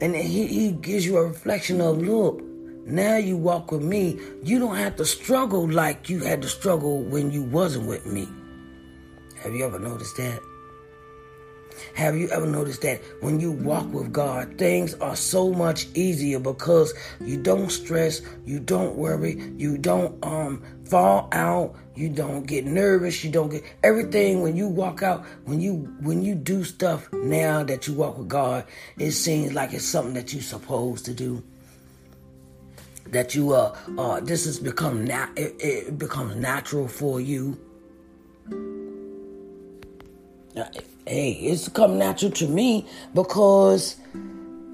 and 0.00 0.16
he, 0.16 0.46
he 0.46 0.72
gives 0.72 1.04
you 1.04 1.18
a 1.18 1.26
reflection 1.26 1.80
of, 1.80 1.98
look, 1.98 2.42
now 2.86 3.16
you 3.16 3.36
walk 3.36 3.70
with 3.70 3.82
me. 3.82 4.18
You 4.42 4.58
don't 4.58 4.76
have 4.76 4.96
to 4.96 5.04
struggle 5.04 5.70
like 5.70 6.08
you 6.08 6.20
had 6.20 6.40
to 6.42 6.48
struggle 6.48 7.02
when 7.02 7.30
you 7.30 7.42
wasn't 7.42 7.86
with 7.86 8.06
me. 8.06 8.26
Have 9.42 9.54
you 9.54 9.64
ever 9.64 9.78
noticed 9.78 10.16
that? 10.16 10.40
Have 11.94 12.16
you 12.16 12.28
ever 12.28 12.46
noticed 12.46 12.82
that 12.82 13.00
when 13.20 13.40
you 13.40 13.52
walk 13.52 13.90
with 13.92 14.12
God, 14.12 14.58
things 14.58 14.94
are 14.94 15.16
so 15.16 15.52
much 15.52 15.86
easier 15.94 16.38
because 16.38 16.92
you 17.20 17.36
don't 17.36 17.70
stress, 17.70 18.20
you 18.44 18.60
don't 18.60 18.96
worry, 18.96 19.52
you 19.56 19.78
don't 19.78 20.22
um 20.24 20.62
fall 20.90 21.28
out, 21.30 21.76
you 21.94 22.08
don't 22.08 22.46
get 22.46 22.66
nervous, 22.66 23.22
you 23.22 23.30
don't 23.30 23.48
get 23.50 23.62
everything 23.84 24.42
when 24.42 24.56
you 24.56 24.66
walk 24.66 25.02
out, 25.02 25.24
when 25.44 25.60
you 25.60 25.74
when 26.00 26.22
you 26.22 26.34
do 26.34 26.64
stuff 26.64 27.10
now 27.12 27.62
that 27.62 27.86
you 27.86 27.94
walk 27.94 28.18
with 28.18 28.28
God, 28.28 28.64
it 28.98 29.12
seems 29.12 29.52
like 29.52 29.72
it's 29.72 29.84
something 29.84 30.14
that 30.14 30.32
you're 30.32 30.42
supposed 30.42 31.04
to 31.04 31.14
do. 31.14 31.42
That 33.06 33.34
you 33.34 33.52
uh 33.52 33.76
uh 33.96 34.20
this 34.20 34.44
has 34.46 34.58
become 34.58 35.04
na- 35.04 35.30
it, 35.36 35.54
it 35.60 35.98
becomes 35.98 36.34
natural 36.36 36.88
for 36.88 37.20
you. 37.20 37.58
Hey, 41.06 41.32
it's 41.32 41.68
come 41.68 41.98
natural 41.98 42.32
to 42.32 42.48
me 42.48 42.86
because 43.14 43.96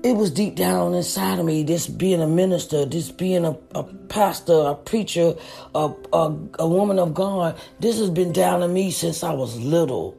it 0.06 0.16
was 0.16 0.30
deep 0.30 0.54
down 0.54 0.94
inside 0.94 1.40
of 1.40 1.44
me, 1.44 1.64
this 1.64 1.88
being 1.88 2.22
a 2.22 2.28
minister, 2.28 2.84
this 2.84 3.10
being 3.10 3.44
a, 3.44 3.56
a 3.74 3.82
pastor, 3.82 4.52
a 4.52 4.74
preacher, 4.76 5.34
a, 5.74 5.92
a, 6.12 6.38
a 6.60 6.68
woman 6.68 7.00
of 7.00 7.12
God, 7.12 7.58
this 7.80 7.98
has 7.98 8.10
been 8.10 8.32
down 8.32 8.62
in 8.62 8.72
me 8.72 8.92
since 8.92 9.24
I 9.24 9.32
was 9.32 9.60
little 9.60 10.16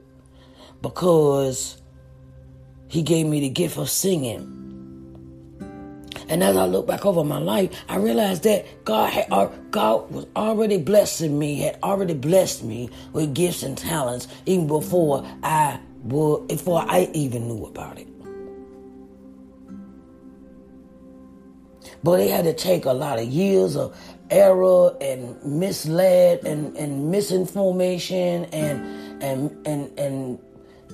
because 0.82 1.82
he 2.90 3.02
gave 3.02 3.28
me 3.28 3.40
the 3.40 3.48
gift 3.48 3.78
of 3.78 3.90
singing. 3.90 4.56
And 6.28 6.44
as 6.44 6.58
I 6.58 6.66
look 6.66 6.86
back 6.86 7.06
over 7.06 7.24
my 7.24 7.40
life, 7.40 7.72
I 7.88 7.96
realized 7.96 8.44
that 8.44 8.84
God 8.84 9.10
had 9.14 9.32
uh, 9.32 9.48
God 9.72 10.12
was 10.12 10.28
already 10.36 10.78
blessing 10.80 11.40
me, 11.40 11.60
had 11.60 11.80
already 11.82 12.14
blessed 12.14 12.66
me 12.66 12.90
with 13.14 13.34
gifts 13.34 13.64
and 13.64 13.78
talents 13.78 14.28
even 14.46 14.68
before 14.68 15.26
I 15.44 15.80
before 16.06 16.84
I 16.86 17.10
even 17.14 17.48
knew 17.48 17.66
about 17.66 17.98
it. 17.98 18.17
But 22.04 22.20
it 22.20 22.32
had 22.32 22.46
to 22.46 22.54
take 22.54 22.86
a 22.86 22.94
lot 22.94 23.20
of 23.20 23.26
years 23.26 23.76
of 23.76 23.98
error 24.30 24.96
and 25.02 25.44
misled 25.44 26.46
and, 26.46 26.76
and 26.78 27.10
misinformation 27.12 28.46
and 28.46 29.24
and 29.24 29.68
and 29.68 30.00
and 30.00 30.40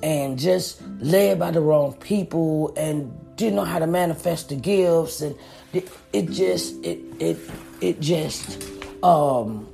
and 0.02 0.38
just 0.38 0.82
led 1.00 1.38
by 1.38 1.50
the 1.50 1.60
wrong 1.60 1.94
people 1.94 2.72
and 2.76 3.12
didn't 3.36 3.56
know 3.56 3.64
how 3.64 3.78
to 3.78 3.86
manifest 3.86 4.48
the 4.48 4.56
gifts. 4.56 5.20
And 5.20 5.36
it, 5.72 5.88
it 6.12 6.30
just 6.30 6.82
it 6.84 7.00
it 7.18 7.38
it 7.80 8.00
just 8.00 8.68
um 9.02 9.68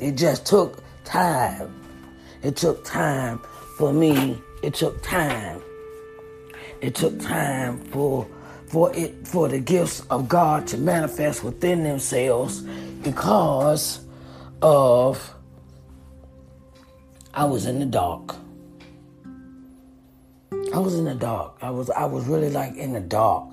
it 0.00 0.12
just 0.12 0.46
took 0.46 0.82
time. 1.04 1.72
It 2.42 2.56
took 2.56 2.84
time 2.84 3.40
for 3.76 3.92
me. 3.92 4.40
It 4.62 4.74
took 4.74 5.02
time. 5.02 5.62
It 6.80 6.94
took 6.94 7.18
time 7.20 7.78
for 7.86 8.26
for 8.68 8.94
it 8.94 9.26
for 9.26 9.48
the 9.48 9.60
gifts 9.60 10.00
of 10.10 10.28
God 10.28 10.66
to 10.68 10.78
manifest 10.78 11.44
within 11.44 11.84
themselves 11.84 12.60
because 13.02 14.00
of 14.62 15.34
I 17.34 17.44
was 17.44 17.66
in 17.66 17.78
the 17.78 17.86
dark. 17.86 18.34
I 20.74 20.78
was 20.78 20.94
in 20.94 21.04
the 21.04 21.14
dark. 21.14 21.56
I 21.62 21.70
was 21.70 21.90
I 21.90 22.06
was 22.06 22.26
really 22.26 22.50
like 22.50 22.76
in 22.76 22.92
the 22.92 23.00
dark. 23.00 23.48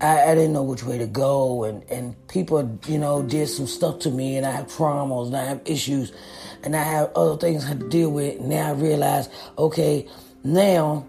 I, 0.00 0.30
I 0.30 0.34
didn't 0.34 0.52
know 0.52 0.62
which 0.62 0.84
way 0.84 0.98
to 0.98 1.06
go 1.06 1.64
and, 1.64 1.82
and 1.90 2.14
people, 2.28 2.78
you 2.86 2.98
know, 2.98 3.22
did 3.22 3.48
some 3.48 3.66
stuff 3.66 4.00
to 4.00 4.10
me 4.10 4.36
and 4.36 4.44
I 4.44 4.50
have 4.50 4.66
traumas 4.66 5.28
and 5.28 5.36
I 5.36 5.44
have 5.44 5.62
issues 5.64 6.12
and 6.62 6.76
I 6.76 6.82
have 6.82 7.12
other 7.14 7.38
things 7.38 7.66
to 7.66 7.74
deal 7.74 8.10
with. 8.10 8.40
Now 8.40 8.68
I 8.68 8.72
realize, 8.72 9.30
okay, 9.56 10.06
now 10.44 11.06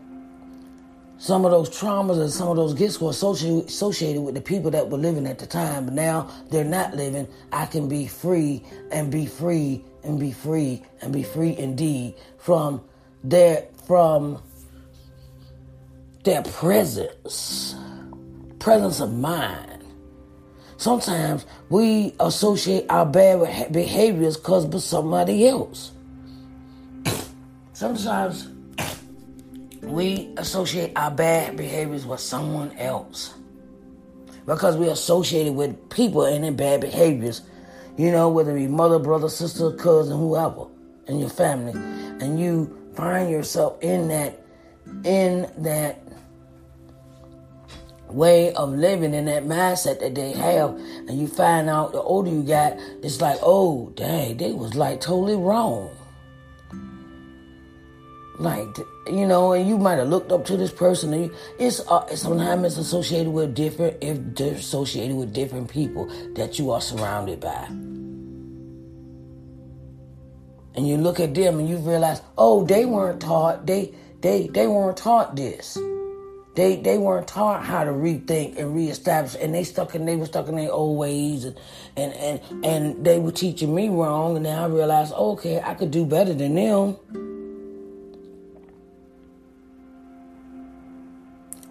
some 1.19 1.45
of 1.45 1.51
those 1.51 1.69
traumas 1.69 2.21
and 2.21 2.32
some 2.32 2.47
of 2.47 2.58
those 2.58 2.73
gifts 2.73 3.01
were 3.01 3.10
associated, 3.10 4.21
with 4.21 4.36
the 4.36 4.41
people 4.41 4.69
that 4.71 4.89
were 4.89 4.97
living 4.97 5.25
at 5.25 5.39
the 5.39 5.47
time, 5.47 5.86
but 5.86 5.93
now 5.93 6.30
they're 6.51 6.63
not 6.63 6.95
living. 6.95 7.27
I 7.51 7.65
can 7.65 7.89
be 7.89 8.08
free 8.08 8.63
and 8.91 9.12
be 9.12 9.25
free 9.25 9.84
and 10.03 10.19
be 10.19 10.32
free 10.32 10.84
and 11.01 11.12
be 11.12 11.23
free 11.23 11.58
indeed 11.58 12.15
from 12.38 12.82
their 13.23 13.65
from 13.88 14.41
their 16.23 16.43
presence, 16.43 17.75
presence 18.60 18.99
of 18.99 19.13
mind. 19.13 19.84
Sometimes 20.77 21.45
we 21.69 22.13
associate 22.19 22.86
our 22.89 23.06
bad 23.06 23.71
behaviors 23.71 24.38
because 24.38 24.65
of 24.65 24.84
somebody 24.84 25.47
else. 25.47 25.91
Sometimes 27.73 28.49
we 29.88 30.30
associate 30.38 30.93
our 30.95 31.12
bad 31.12 31.58
behaviors 31.58 32.06
with 32.06 32.19
someone 32.19 32.76
else 32.78 33.34
because 34.45 34.78
we 34.78 34.88
associated 34.88 35.54
with 35.54 35.89
people 35.89 36.26
and 36.26 36.43
their 36.43 36.52
bad 36.52 36.82
behaviors. 36.82 37.41
You 37.97 38.12
know, 38.12 38.30
whether 38.30 38.56
it 38.56 38.60
be 38.60 38.67
mother, 38.67 39.00
brother, 39.00 39.30
sister, 39.30 39.71
cousin, 39.71 40.17
whoever 40.17 40.67
in 41.08 41.19
your 41.19 41.30
family, 41.30 41.71
and 41.73 42.39
you 42.39 42.91
find 42.95 43.30
yourself 43.30 43.82
in 43.82 44.08
that, 44.10 44.39
in 45.04 45.50
that 45.58 46.00
way 48.10 48.54
of 48.54 48.69
living, 48.69 49.13
in 49.13 49.26
that 49.26 49.45
mindset 49.45 50.00
that 50.00 50.15
they 50.15 50.32
have, 50.34 50.71
and 51.08 51.19
you 51.19 51.28
find 51.28 51.69
out 51.69 51.91
the 51.91 52.02
older 52.02 52.30
you 52.30 52.43
got, 52.43 52.73
it's 53.02 53.19
like, 53.19 53.39
oh, 53.41 53.91
dang, 53.95 54.38
they 54.38 54.52
was 54.52 54.76
like 54.76 55.02
totally 55.02 55.36
wrong. 55.36 55.96
Like, 58.39 58.78
you 59.08 59.26
know, 59.26 59.54
and 59.54 59.67
you 59.67 59.78
might 59.80 59.97
have 59.97 60.10
looked 60.10 60.32
up 60.32 60.45
to 60.45 60.58
this 60.58 60.71
person. 60.71 61.13
And 61.13 61.32
it's 61.58 61.80
uh, 61.80 62.15
sometimes 62.15 62.65
it's 62.65 62.78
associated 62.78 63.32
with 63.32 63.56
different, 63.56 63.97
if 64.02 64.19
they're 64.36 64.54
associated 64.54 65.15
with 65.15 65.34
different 65.34 65.69
people 65.69 66.06
that 66.36 66.60
you 66.60 66.71
are 66.71 66.82
surrounded 66.82 67.39
by. 67.39 67.67
And 70.76 70.88
you 70.88 70.97
look 70.97 71.19
at 71.19 71.34
them 71.34 71.58
and 71.58 71.67
you 71.67 71.78
realize, 71.78 72.21
oh, 72.38 72.63
they 72.63 72.86
weren't 72.86 73.19
taught. 73.19 73.65
They 73.65 73.95
they 74.21 74.47
they 74.47 74.67
weren't 74.67 74.97
taught 74.97 75.36
this. 75.36 75.76
They 76.56 76.76
they 76.76 77.00
weren't 77.00 77.28
taught 77.28 77.65
how 77.65 77.84
to 77.84 77.91
rethink 77.91 78.60
and 78.60 78.76
reestablish, 78.76 79.36
and 79.41 79.56
they 79.56 79.63
stuck 79.63 79.95
in 79.95 80.06
they 80.06 80.15
were 80.15 80.28
stuck 80.28 80.47
in 80.47 80.56
their 80.56 80.71
old 80.71 81.00
ways, 81.00 81.45
and 81.45 81.56
and 81.95 82.13
and, 82.13 82.65
and 82.65 83.06
they 83.06 83.17
were 83.17 83.32
teaching 83.32 83.73
me 83.73 83.89
wrong. 83.89 84.38
And 84.38 84.45
then 84.45 84.58
I 84.58 84.67
realized, 84.67 85.13
okay, 85.13 85.60
I 85.60 85.73
could 85.73 85.89
do 85.89 86.06
better 86.06 86.36
than 86.36 86.54
them. 86.54 86.97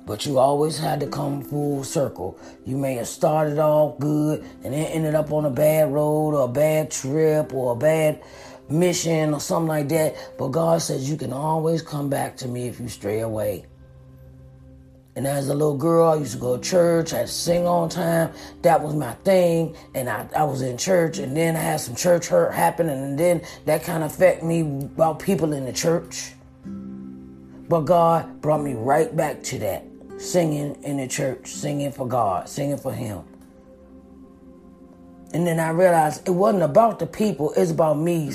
But 0.07 0.25
you 0.25 0.39
always 0.39 0.79
had 0.79 1.01
to 1.01 1.07
come 1.09 1.43
full 1.43 1.83
circle. 1.83 2.39
You 2.65 2.77
may 2.77 2.95
have 2.95 3.09
started 3.09 3.59
off 3.59 3.99
good 3.99 4.45
and 4.63 4.73
then 4.73 4.87
ended 4.87 5.17
up 5.17 5.33
on 5.33 5.45
a 5.45 5.51
bad 5.51 5.93
road 5.93 6.33
or 6.33 6.45
a 6.45 6.49
bad 6.49 6.93
trip 6.93 7.53
or 7.53 7.73
a 7.73 7.77
bad 7.77 8.23
mission 8.71 9.35
or 9.35 9.41
something 9.41 9.69
like 9.69 9.89
that. 9.89 10.15
But 10.39 10.49
God 10.49 10.81
says 10.81 11.11
you 11.11 11.17
can 11.17 11.33
always 11.33 11.83
come 11.83 12.09
back 12.09 12.37
to 12.39 12.49
me 12.49 12.69
if 12.69 12.79
you 12.79 12.89
stray 12.89 13.21
away. 13.21 13.67
And 15.17 15.27
as 15.27 15.49
a 15.49 15.55
little 15.55 15.77
girl, 15.77 16.11
I 16.11 16.17
used 16.17 16.35
to 16.35 16.39
go 16.39 16.57
to 16.57 16.63
church. 16.63 17.13
I 17.13 17.25
sing 17.25 17.67
on 17.67 17.89
time. 17.89 18.33
That 18.63 18.83
was 18.83 18.95
my 18.95 19.15
thing. 19.25 19.75
And 19.95 20.11
I, 20.11 20.29
I 20.37 20.45
was 20.45 20.61
in 20.61 20.77
church. 20.77 21.19
And 21.19 21.35
then 21.35 21.57
I 21.57 21.61
had 21.61 21.81
some 21.81 21.97
church 21.97 22.27
hurt 22.27 22.53
happen. 22.53 22.91
And 22.91 23.19
then 23.19 23.41
that 23.65 23.83
kind 23.83 24.05
of 24.05 24.13
affected 24.13 24.45
me 24.47 24.61
about 24.61 25.19
people 25.19 25.55
in 25.55 25.65
the 25.65 25.73
church. 25.73 26.35
But 26.65 27.81
God 27.81 28.43
brought 28.43 28.63
me 28.63 28.75
right 28.75 29.17
back 29.17 29.43
to 29.45 29.59
that 29.61 29.85
singing 30.19 30.83
in 30.83 30.99
the 30.99 31.09
church, 31.09 31.49
singing 31.49 31.93
for 31.93 32.07
God, 32.07 32.49
singing 32.49 32.79
for 32.79 32.93
Him. 32.93 33.25
And 35.33 35.47
then 35.47 35.61
I 35.61 35.71
realized 35.71 36.27
it 36.27 36.31
wasn't 36.31 36.63
about 36.63 36.99
the 36.99 37.07
people, 37.07 37.53
it's 37.57 37.71
about 37.71 37.99
me, 37.99 38.31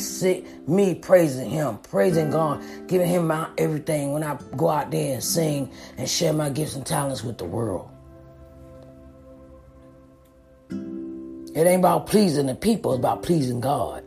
me 0.68 0.96
praising 0.96 1.50
Him, 1.50 1.78
praising 1.80 2.30
God, 2.30 2.64
giving 2.88 3.08
Him 3.08 3.28
my 3.28 3.50
everything 3.58 4.12
when 4.14 4.24
I 4.24 4.38
go 4.56 4.70
out 4.70 4.92
there 4.92 5.16
and 5.16 5.24
sing 5.24 5.72
and 5.98 6.08
share 6.08 6.34
my 6.34 6.50
gifts 6.50 6.76
and 6.76 6.86
talents 6.86 7.24
with 7.24 7.38
the 7.38 7.46
world. 7.46 7.90
It 11.56 11.68
ain't 11.68 11.80
about 11.80 12.08
pleasing 12.08 12.46
the 12.46 12.56
people, 12.56 12.94
it's 12.94 13.00
about 13.00 13.24
pleasing 13.24 13.62
God. 13.62 14.04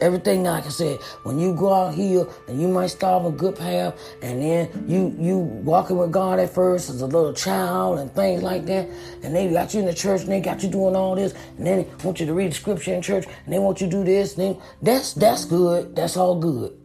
Everything 0.00 0.42
like 0.44 0.66
I 0.66 0.68
said, 0.68 0.98
when 1.22 1.38
you 1.38 1.54
go 1.54 1.72
out 1.72 1.94
here 1.94 2.26
and 2.48 2.60
you 2.60 2.68
might 2.68 2.88
start 2.88 3.26
a 3.26 3.30
good 3.30 3.56
path, 3.56 3.94
and 4.22 4.42
then 4.42 4.84
you 4.86 5.16
you 5.18 5.38
walking 5.38 5.96
with 5.96 6.12
God 6.12 6.38
at 6.38 6.50
first 6.50 6.90
as 6.90 7.00
a 7.00 7.06
little 7.06 7.32
child 7.32 7.98
and 7.98 8.12
things 8.12 8.42
like 8.42 8.66
that, 8.66 8.88
and 9.22 9.34
they 9.34 9.48
got 9.50 9.72
you 9.74 9.80
in 9.80 9.86
the 9.86 9.94
church 9.94 10.22
and 10.22 10.30
they 10.30 10.40
got 10.40 10.62
you 10.62 10.68
doing 10.68 10.94
all 10.94 11.14
this, 11.14 11.34
and 11.56 11.66
then 11.66 11.78
they 11.78 12.04
want 12.04 12.20
you 12.20 12.26
to 12.26 12.34
read 12.34 12.50
the 12.50 12.54
scripture 12.54 12.94
in 12.94 13.02
church, 13.02 13.26
and 13.44 13.52
they 13.52 13.58
want 13.58 13.80
you 13.80 13.86
to 13.86 13.90
do 13.90 14.04
this, 14.04 14.34
then 14.34 14.56
that's 14.82 15.14
that's 15.14 15.44
good. 15.44 15.96
That's 15.96 16.16
all 16.16 16.38
good. 16.38 16.76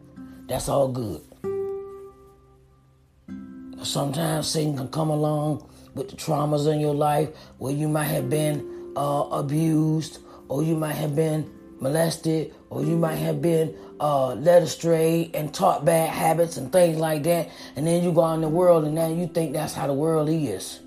That's 0.48 0.68
all 0.68 0.88
good. 0.88 1.22
Sometimes 3.82 4.46
Satan 4.46 4.76
can 4.76 4.88
come 4.88 5.10
along 5.10 5.68
with 5.94 6.08
the 6.08 6.16
traumas 6.16 6.72
in 6.72 6.80
your 6.80 6.94
life 6.94 7.30
where 7.58 7.72
you 7.72 7.88
might 7.88 8.04
have 8.04 8.30
been 8.30 8.92
uh, 8.96 9.26
abused 9.32 10.18
or 10.48 10.62
you 10.62 10.76
might 10.76 10.94
have 10.94 11.16
been 11.16 11.50
molested, 11.80 12.54
or 12.72 12.82
you 12.82 12.96
might 12.96 13.16
have 13.16 13.42
been 13.42 13.76
uh, 14.00 14.34
led 14.34 14.62
astray 14.62 15.30
and 15.34 15.52
taught 15.52 15.84
bad 15.84 16.08
habits 16.08 16.56
and 16.56 16.72
things 16.72 16.98
like 16.98 17.22
that. 17.24 17.50
And 17.76 17.86
then 17.86 18.02
you 18.02 18.12
go 18.12 18.22
out 18.22 18.34
in 18.34 18.40
the 18.40 18.48
world 18.48 18.84
and 18.84 18.94
now 18.94 19.08
you 19.08 19.26
think 19.26 19.52
that's 19.52 19.74
how 19.74 19.86
the 19.86 19.92
world 19.92 20.28
is. 20.28 20.80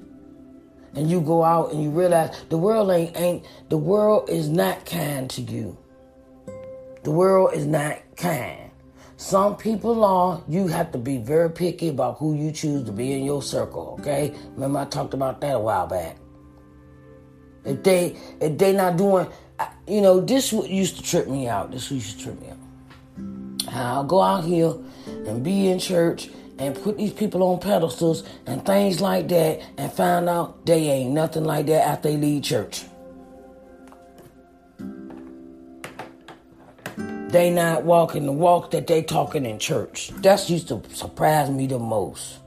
And 0.95 1.09
you 1.09 1.21
go 1.21 1.43
out 1.43 1.71
and 1.71 1.83
you 1.83 1.89
realize 1.91 2.43
the 2.49 2.57
world 2.57 2.89
ain't, 2.89 3.15
ain't 3.17 3.45
the 3.69 3.77
world 3.77 4.29
is 4.29 4.49
not 4.49 4.85
kind 4.85 5.29
to 5.31 5.41
you. 5.41 5.77
The 7.03 7.11
world 7.11 7.53
is 7.53 7.67
not 7.67 7.99
kind. 8.15 8.71
Some 9.17 9.55
people 9.55 10.03
are, 10.03 10.43
you 10.47 10.67
have 10.67 10.91
to 10.91 10.97
be 10.97 11.17
very 11.17 11.49
picky 11.51 11.89
about 11.89 12.17
who 12.17 12.35
you 12.35 12.51
choose 12.51 12.83
to 12.85 12.91
be 12.91 13.13
in 13.13 13.23
your 13.23 13.41
circle, 13.41 13.97
okay? 13.99 14.33
Remember 14.55 14.79
I 14.79 14.85
talked 14.85 15.13
about 15.13 15.39
that 15.41 15.55
a 15.55 15.59
while 15.59 15.87
back. 15.87 16.17
If 17.63 17.81
they 17.83 18.17
if 18.39 18.57
they 18.57 18.73
not 18.73 18.97
doing 18.97 19.27
you 19.87 20.01
know, 20.01 20.19
this 20.19 20.51
used 20.51 20.97
to 20.97 21.03
trip 21.03 21.27
me 21.27 21.47
out. 21.47 21.71
This 21.71 21.91
used 21.91 22.17
to 22.17 22.23
trip 22.23 22.41
me 22.41 22.49
out. 22.49 23.73
I'll 23.73 24.03
go 24.03 24.21
out 24.21 24.43
here 24.43 24.73
and 25.07 25.43
be 25.43 25.67
in 25.67 25.79
church 25.79 26.29
and 26.57 26.75
put 26.81 26.97
these 26.97 27.13
people 27.13 27.43
on 27.43 27.59
pedestals 27.59 28.23
and 28.45 28.65
things 28.65 29.01
like 29.01 29.27
that 29.27 29.61
and 29.77 29.91
find 29.91 30.29
out 30.29 30.65
they 30.65 30.89
ain't 30.89 31.11
nothing 31.11 31.43
like 31.43 31.65
that 31.67 31.87
after 31.87 32.09
they 32.09 32.17
leave 32.17 32.43
church. 32.43 32.85
They 37.35 37.51
not 37.51 37.83
walking 37.83 38.25
the 38.25 38.31
walk 38.31 38.71
that 38.71 38.87
they 38.87 39.03
talking 39.03 39.45
in 39.45 39.59
church. 39.59 40.11
That's 40.17 40.49
used 40.49 40.69
to 40.69 40.81
surprise 40.93 41.49
me 41.49 41.67
the 41.67 41.79
most. 41.79 42.39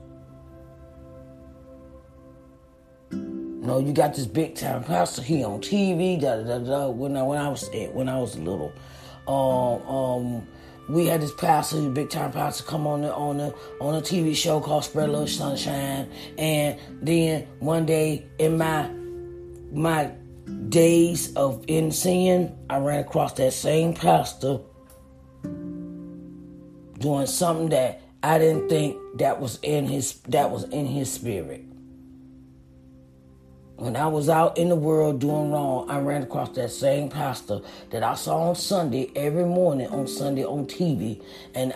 No, 3.61 3.79
you 3.79 3.91
got 3.91 4.15
this 4.15 4.25
big 4.25 4.55
time 4.55 4.85
pastor 4.85 5.21
here 5.21 5.45
on 5.45 5.59
TV. 5.59 6.19
Da 6.19 6.41
da 6.43 6.59
da. 6.59 6.87
When 6.87 7.17
I 7.17 7.23
when 7.23 7.37
I 7.37 7.49
was 7.49 7.69
when 7.91 8.07
I 8.07 8.17
was 8.17 8.37
little, 8.37 8.71
um, 9.27 9.85
um, 9.85 10.47
we 10.87 11.07
had 11.07 11.21
this 11.21 11.33
pastor, 11.33 11.89
big 11.89 12.09
time 12.09 12.31
pastor, 12.31 12.63
come 12.63 12.87
on 12.87 13.01
the 13.01 13.13
on 13.13 13.37
the 13.37 13.53
on 13.81 13.95
a 13.95 14.01
TV 14.01 14.33
show 14.33 14.61
called 14.61 14.85
Spread 14.85 15.09
a 15.09 15.11
Little 15.11 15.27
Sunshine. 15.27 16.09
And 16.37 16.79
then 17.01 17.47
one 17.59 17.85
day 17.85 18.25
in 18.37 18.57
my 18.57 18.89
my 19.73 20.13
days 20.69 21.35
of 21.35 21.65
in 21.67 21.91
sin, 21.91 22.55
I 22.69 22.77
ran 22.77 23.01
across 23.01 23.33
that 23.33 23.51
same 23.51 23.93
pastor 23.93 24.61
doing 26.97 27.27
something 27.27 27.69
that 27.69 28.01
I 28.23 28.39
didn't 28.39 28.69
think 28.69 28.97
that 29.17 29.41
was 29.41 29.59
in 29.63 29.85
his 29.85 30.13
that 30.29 30.49
was 30.49 30.63
in 30.63 30.85
his 30.85 31.11
spirit. 31.11 31.68
When 33.79 33.95
I 33.95 34.07
was 34.07 34.27
out 34.27 34.57
in 34.57 34.67
the 34.67 34.75
world 34.75 35.21
doing 35.21 35.51
wrong, 35.51 35.89
I 35.89 35.99
ran 35.99 36.23
across 36.23 36.49
that 36.49 36.69
same 36.69 37.07
pastor 37.07 37.61
that 37.91 38.03
I 38.03 38.13
saw 38.15 38.49
on 38.49 38.55
Sunday 38.55 39.09
every 39.15 39.45
morning 39.45 39.87
on 39.87 40.05
Sunday 40.05 40.43
on 40.43 40.65
TV. 40.65 41.23
And 41.55 41.73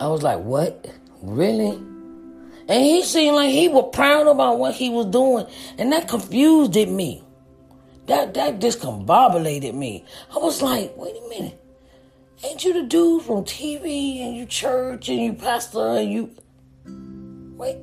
I 0.00 0.08
was 0.08 0.24
like, 0.24 0.40
what? 0.40 0.92
Really? 1.22 1.76
And 1.76 2.84
he 2.84 3.04
seemed 3.04 3.36
like 3.36 3.50
he 3.50 3.68
was 3.68 3.90
proud 3.94 4.26
about 4.26 4.58
what 4.58 4.74
he 4.74 4.90
was 4.90 5.06
doing. 5.06 5.46
And 5.78 5.92
that 5.92 6.08
confused 6.08 6.74
me. 6.74 7.22
That 8.06 8.34
that 8.34 8.58
discombobulated 8.58 9.74
me. 9.74 10.04
I 10.34 10.38
was 10.38 10.60
like, 10.60 10.92
wait 10.96 11.14
a 11.24 11.28
minute. 11.28 11.60
Ain't 12.42 12.64
you 12.64 12.72
the 12.72 12.82
dude 12.82 13.22
from 13.22 13.44
TV 13.44 14.26
and 14.26 14.36
you 14.36 14.44
church 14.44 15.08
and 15.08 15.20
you 15.20 15.34
pastor 15.34 15.98
and 15.98 16.10
you 16.10 16.30
wait 17.56 17.76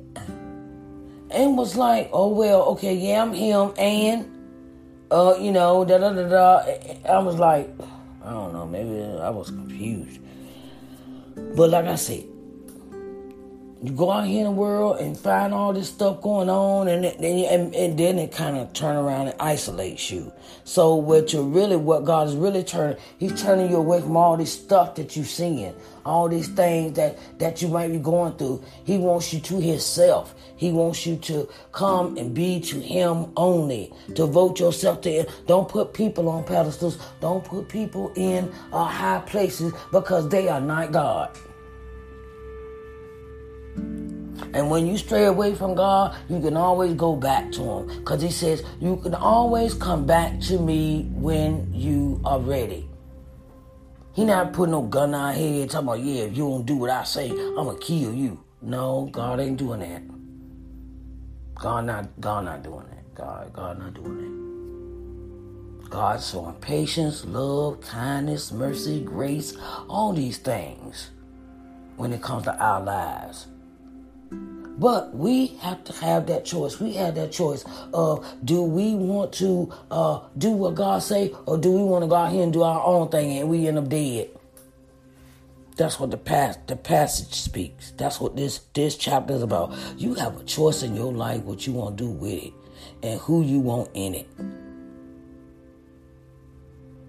and 1.34 1.56
was 1.56 1.76
like, 1.76 2.10
oh 2.12 2.28
well, 2.28 2.62
okay, 2.74 2.94
yeah, 2.94 3.22
I'm 3.22 3.32
him, 3.32 3.72
and 3.78 4.28
uh, 5.10 5.36
you 5.40 5.52
know, 5.52 5.84
da 5.84 5.98
da 5.98 6.12
da 6.12 6.28
da. 6.28 6.62
I 7.08 7.18
was 7.18 7.36
like, 7.36 7.68
I 8.24 8.30
don't 8.30 8.52
know, 8.52 8.66
maybe 8.66 9.02
I 9.20 9.30
was 9.30 9.50
confused. 9.50 10.20
But 11.56 11.70
like 11.70 11.86
I 11.86 11.96
said, 11.96 12.24
you 13.82 13.90
go 13.90 14.12
out 14.12 14.28
here 14.28 14.38
in 14.38 14.44
the 14.44 14.50
world 14.52 15.00
and 15.00 15.18
find 15.18 15.52
all 15.52 15.72
this 15.72 15.88
stuff 15.88 16.22
going 16.22 16.48
on, 16.48 16.86
and 16.86 17.02
then 17.02 17.16
and, 17.22 17.74
and 17.74 17.98
then 17.98 18.16
it 18.16 18.30
kind 18.30 18.56
of 18.56 18.72
turn 18.72 18.96
around 18.96 19.26
and 19.26 19.40
isolates 19.40 20.08
you. 20.08 20.32
So 20.62 20.94
what 20.94 21.32
you're 21.32 21.42
really, 21.42 21.74
what 21.74 22.04
God 22.04 22.28
is 22.28 22.36
really 22.36 22.62
turning, 22.62 22.96
He's 23.18 23.42
turning 23.42 23.70
you 23.70 23.78
away 23.78 24.00
from 24.00 24.16
all 24.16 24.36
this 24.36 24.52
stuff 24.52 24.94
that 24.94 25.16
you're 25.16 25.24
seeing, 25.24 25.74
all 26.06 26.28
these 26.28 26.46
things 26.46 26.92
that 26.94 27.18
that 27.40 27.60
you 27.60 27.66
might 27.66 27.90
be 27.90 27.98
going 27.98 28.34
through. 28.34 28.62
He 28.84 28.98
wants 28.98 29.32
you 29.32 29.40
to 29.40 29.60
Himself. 29.60 30.32
He 30.56 30.70
wants 30.70 31.04
you 31.04 31.16
to 31.16 31.48
come 31.72 32.16
and 32.16 32.32
be 32.32 32.60
to 32.60 32.78
Him 32.78 33.32
only. 33.36 33.92
Devote 34.12 34.60
yourself 34.60 35.00
to 35.00 35.10
Him. 35.10 35.26
Don't 35.48 35.68
put 35.68 35.92
people 35.92 36.28
on 36.28 36.44
pedestals. 36.44 36.98
Don't 37.20 37.44
put 37.44 37.68
people 37.68 38.12
in 38.14 38.48
uh, 38.72 38.84
high 38.84 39.22
places 39.26 39.72
because 39.90 40.28
they 40.28 40.48
are 40.48 40.60
not 40.60 40.92
God. 40.92 41.36
And 43.76 44.70
when 44.70 44.86
you 44.86 44.98
stray 44.98 45.24
away 45.24 45.54
from 45.54 45.74
God, 45.74 46.14
you 46.28 46.40
can 46.40 46.56
always 46.56 46.94
go 46.94 47.16
back 47.16 47.50
to 47.52 47.62
Him. 47.62 47.86
Because 47.86 48.20
He 48.20 48.30
says, 48.30 48.62
You 48.80 48.96
can 48.96 49.14
always 49.14 49.74
come 49.74 50.04
back 50.04 50.40
to 50.42 50.58
me 50.58 51.08
when 51.14 51.72
you 51.72 52.20
are 52.24 52.38
ready. 52.38 52.88
He 54.14 54.24
not 54.24 54.52
putting 54.52 54.72
no 54.72 54.82
gun 54.82 55.14
on 55.14 55.34
head 55.34 55.70
talking 55.70 55.88
about, 55.88 56.00
yeah, 56.00 56.24
if 56.24 56.36
you 56.36 56.44
don't 56.44 56.66
do 56.66 56.76
what 56.76 56.90
I 56.90 57.04
say, 57.04 57.30
I'm 57.30 57.54
gonna 57.54 57.78
kill 57.78 58.12
you. 58.12 58.42
No, 58.60 59.08
God 59.10 59.40
ain't 59.40 59.56
doing 59.56 59.80
that. 59.80 60.02
God 61.54 61.86
not 61.86 62.20
God 62.20 62.44
not 62.44 62.62
doing 62.62 62.86
that. 62.90 63.14
God, 63.14 63.52
God 63.52 63.78
not 63.78 63.94
doing 63.94 64.16
that. 65.80 65.90
God's 65.90 66.30
showing 66.30 66.54
patience, 66.56 67.24
love, 67.24 67.80
kindness, 67.80 68.52
mercy, 68.52 69.02
grace, 69.02 69.56
all 69.88 70.12
these 70.12 70.38
things 70.38 71.10
when 71.96 72.12
it 72.12 72.22
comes 72.22 72.44
to 72.44 72.56
our 72.56 72.82
lives. 72.82 73.46
But 74.82 75.14
we 75.14 75.46
have 75.60 75.84
to 75.84 75.92
have 75.92 76.26
that 76.26 76.44
choice. 76.44 76.80
We 76.80 76.94
have 76.94 77.14
that 77.14 77.30
choice 77.30 77.64
of 77.94 78.26
do 78.44 78.64
we 78.64 78.96
want 78.96 79.32
to 79.34 79.72
uh, 79.92 80.22
do 80.36 80.50
what 80.50 80.74
God 80.74 81.04
say, 81.04 81.32
or 81.46 81.56
do 81.56 81.70
we 81.70 81.84
want 81.84 82.02
to 82.02 82.08
go 82.08 82.16
out 82.16 82.32
here 82.32 82.42
and 82.42 82.52
do 82.52 82.64
our 82.64 82.84
own 82.84 83.08
thing 83.08 83.38
and 83.38 83.48
we 83.48 83.68
end 83.68 83.78
up 83.78 83.88
dead? 83.88 84.30
That's 85.76 86.00
what 86.00 86.10
the 86.10 86.16
past 86.16 86.66
the 86.66 86.74
passage 86.74 87.32
speaks. 87.32 87.92
That's 87.92 88.20
what 88.20 88.34
this 88.34 88.58
this 88.74 88.96
chapter 88.96 89.34
is 89.34 89.42
about. 89.42 89.72
You 89.98 90.14
have 90.14 90.40
a 90.40 90.42
choice 90.42 90.82
in 90.82 90.96
your 90.96 91.12
life 91.12 91.44
what 91.44 91.64
you 91.64 91.74
want 91.74 91.96
to 91.96 92.02
do 92.02 92.10
with 92.10 92.42
it, 92.42 92.52
and 93.04 93.20
who 93.20 93.44
you 93.44 93.60
want 93.60 93.88
in 93.94 94.16
it, 94.16 94.28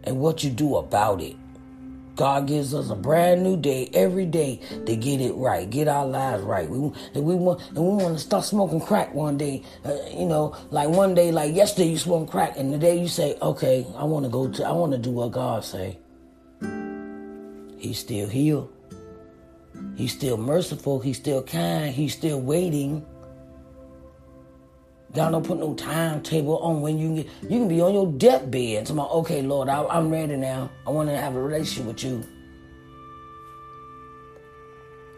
and 0.04 0.20
what 0.20 0.44
you 0.44 0.52
do 0.52 0.76
about 0.76 1.24
it. 1.24 1.36
God 2.16 2.48
gives 2.48 2.74
us 2.74 2.90
a 2.90 2.96
brand 2.96 3.44
new 3.44 3.58
day 3.58 3.90
every 3.94 4.26
day 4.26 4.60
to 4.86 4.96
get 4.96 5.20
it 5.20 5.34
right, 5.34 5.70
get 5.70 5.88
our 5.88 6.06
lives 6.06 6.44
right. 6.44 6.70
We 6.70 6.92
and 7.14 7.24
we 7.24 7.36
want 7.36 7.62
and 7.70 7.78
we 7.78 8.04
want 8.04 8.18
to 8.18 8.20
start 8.20 8.46
smoking 8.46 8.82
crack 8.82 9.14
one 9.14 9.38
day. 9.38 9.64
Uh, 9.84 9.98
you 10.12 10.26
know, 10.26 10.56
like 10.70 10.90
one 10.90 11.16
day, 11.16 11.32
like 11.32 11.56
yesterday 11.56 11.90
you 11.90 11.98
smoke 11.98 12.30
crack, 12.30 12.58
and 12.58 12.72
the 12.72 12.78
day 12.78 13.00
you 13.00 13.08
say, 13.08 13.38
"Okay, 13.42 13.86
I 13.96 14.04
want 14.04 14.26
to 14.26 14.30
go 14.30 14.48
to, 14.48 14.64
I 14.66 14.72
want 14.72 14.92
to 14.92 14.98
do 14.98 15.12
what 15.12 15.32
God 15.32 15.64
say." 15.64 15.98
He's 17.78 18.00
still 18.00 18.30
here. 18.30 18.64
He's 19.96 20.14
still 20.14 20.38
merciful. 20.38 21.00
He's 21.00 21.18
still 21.18 21.44
kind. 21.44 21.94
He's 21.94 22.14
still 22.14 22.40
waiting. 22.40 23.06
God 25.14 25.32
don't 25.32 25.46
put 25.46 25.60
no 25.60 25.76
timetable 25.76 26.58
on 26.58 26.82
when 26.82 26.98
you 26.98 27.08
can 27.08 27.16
get, 27.16 27.28
you 27.44 27.60
can 27.60 27.68
be 27.68 27.82
on 27.82 27.94
your 27.94 28.08
deathbed 28.14 28.88
say, 28.88 28.94
okay, 28.96 29.42
Lord, 29.44 29.70
I, 29.70 29.86
I'm 29.86 30.10
ready 30.10 30.36
now. 30.36 30.72
I 30.88 30.90
want 30.90 31.10
to 31.10 31.18
have 31.18 31.36
a 31.36 31.42
relationship 31.42 31.86
with 31.86 32.04
you. 32.04 32.24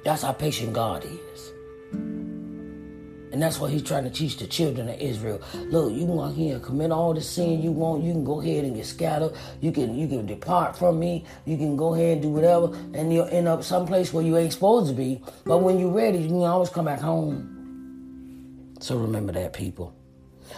That's 0.03 0.21
how 0.21 0.34
patient 0.34 0.73
God 0.73 1.05
is. 1.05 1.51
And 3.31 3.41
that's 3.41 3.60
what 3.60 3.71
he's 3.71 3.84
trying 3.84 4.05
to 4.05 4.10
teach 4.10 4.38
the 4.38 4.47
children 4.47 4.88
of 4.88 4.99
Israel. 4.99 5.41
Look, 5.55 5.91
you 5.91 6.05
can 6.05 6.15
go 6.15 6.27
here 6.27 6.55
and 6.55 6.63
commit 6.63 6.91
all 6.91 7.13
the 7.13 7.21
sin 7.21 7.62
you 7.62 7.71
want. 7.71 8.03
You 8.03 8.13
can 8.13 8.23
go 8.23 8.39
ahead 8.39 8.63
and 8.63 8.75
get 8.75 8.86
scattered. 8.86 9.34
You 9.60 9.73
can 9.73 9.93
you 9.97 10.08
can 10.08 10.25
depart 10.25 10.77
from 10.77 10.99
me. 10.99 11.25
You 11.45 11.58
can 11.58 11.75
go 11.75 11.95
ahead 11.95 12.13
and 12.13 12.21
do 12.21 12.29
whatever. 12.29 12.67
And 12.93 13.12
you'll 13.12 13.27
end 13.27 13.49
up 13.49 13.63
someplace 13.63 14.13
where 14.13 14.23
you 14.23 14.38
ain't 14.38 14.53
supposed 14.53 14.88
to 14.89 14.93
be. 14.95 15.21
But 15.43 15.58
when 15.58 15.79
you're 15.79 15.91
ready, 15.91 16.19
you 16.19 16.27
can 16.29 16.43
always 16.43 16.69
come 16.69 16.86
back 16.86 17.01
home. 17.01 17.55
So 18.80 18.98
remember 18.98 19.34
that, 19.34 19.54
people. 19.54 19.94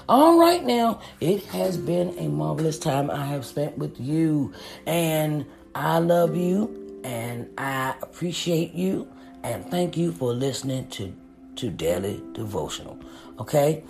All 0.09 0.39
right, 0.39 0.63
now, 0.63 1.01
it 1.19 1.43
has 1.45 1.77
been 1.77 2.17
a 2.17 2.27
marvelous 2.27 2.77
time 2.79 3.09
I 3.09 3.25
have 3.25 3.45
spent 3.45 3.77
with 3.77 3.99
you. 3.99 4.53
And 4.85 5.45
I 5.75 5.99
love 5.99 6.35
you 6.35 7.01
and 7.03 7.49
I 7.57 7.95
appreciate 8.01 8.73
you. 8.73 9.07
And 9.43 9.65
thank 9.69 9.95
you 9.95 10.11
for 10.11 10.33
listening 10.33 10.89
to, 10.89 11.13
to 11.57 11.69
Daily 11.69 12.21
Devotional. 12.33 12.99
Okay? 13.39 13.83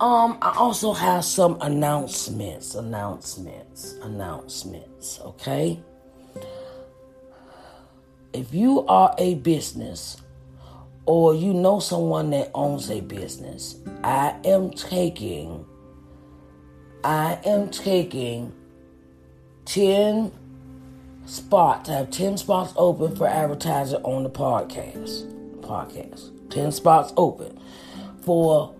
Um, 0.00 0.38
I 0.42 0.54
also 0.56 0.92
have 0.92 1.24
some 1.24 1.58
announcements, 1.60 2.74
announcements, 2.74 3.94
announcements, 4.02 5.20
okay? 5.20 5.80
If 8.32 8.52
you 8.52 8.84
are 8.86 9.14
a 9.18 9.34
business 9.36 10.16
or 11.06 11.34
you 11.34 11.52
know 11.52 11.80
someone 11.80 12.30
that 12.30 12.50
owns 12.54 12.90
a 12.90 13.00
business, 13.00 13.76
I 14.02 14.36
am 14.44 14.70
taking 14.70 15.64
I 17.04 17.38
am 17.44 17.70
taking 17.70 18.50
10 19.66 20.32
spots. 21.26 21.90
I 21.90 21.94
have 21.94 22.10
10 22.10 22.38
spots 22.38 22.72
open 22.76 23.14
for 23.14 23.26
advertising 23.26 24.02
on 24.04 24.22
the 24.22 24.30
podcast. 24.30 25.30
Podcast. 25.60 26.30
10 26.50 26.72
spots 26.72 27.12
open 27.18 27.60
for 28.22 28.74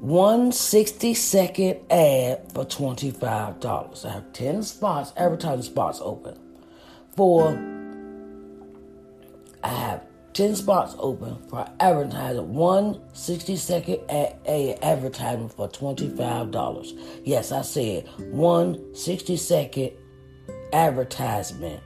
one 0.00 0.52
60 0.52 1.14
second 1.14 1.80
ad 1.90 2.52
for 2.52 2.66
$25. 2.66 4.04
I 4.04 4.12
have 4.12 4.32
10 4.34 4.62
spots, 4.62 5.14
advertising 5.16 5.62
spots 5.62 6.00
open 6.02 6.38
for 7.16 7.48
I 9.64 9.68
have 9.68 10.05
10 10.36 10.54
spots 10.54 10.94
open 10.98 11.34
for 11.48 11.66
advertising. 11.80 12.52
One 12.52 13.00
60 13.14 13.56
second 13.56 14.00
a, 14.10 14.36
a 14.46 14.74
advertisement 14.82 15.54
for 15.54 15.66
$25. 15.66 17.22
Yes, 17.24 17.52
I 17.52 17.62
said 17.62 18.06
one 18.18 18.94
60 18.94 19.34
second 19.38 19.92
advertisement 20.74 21.82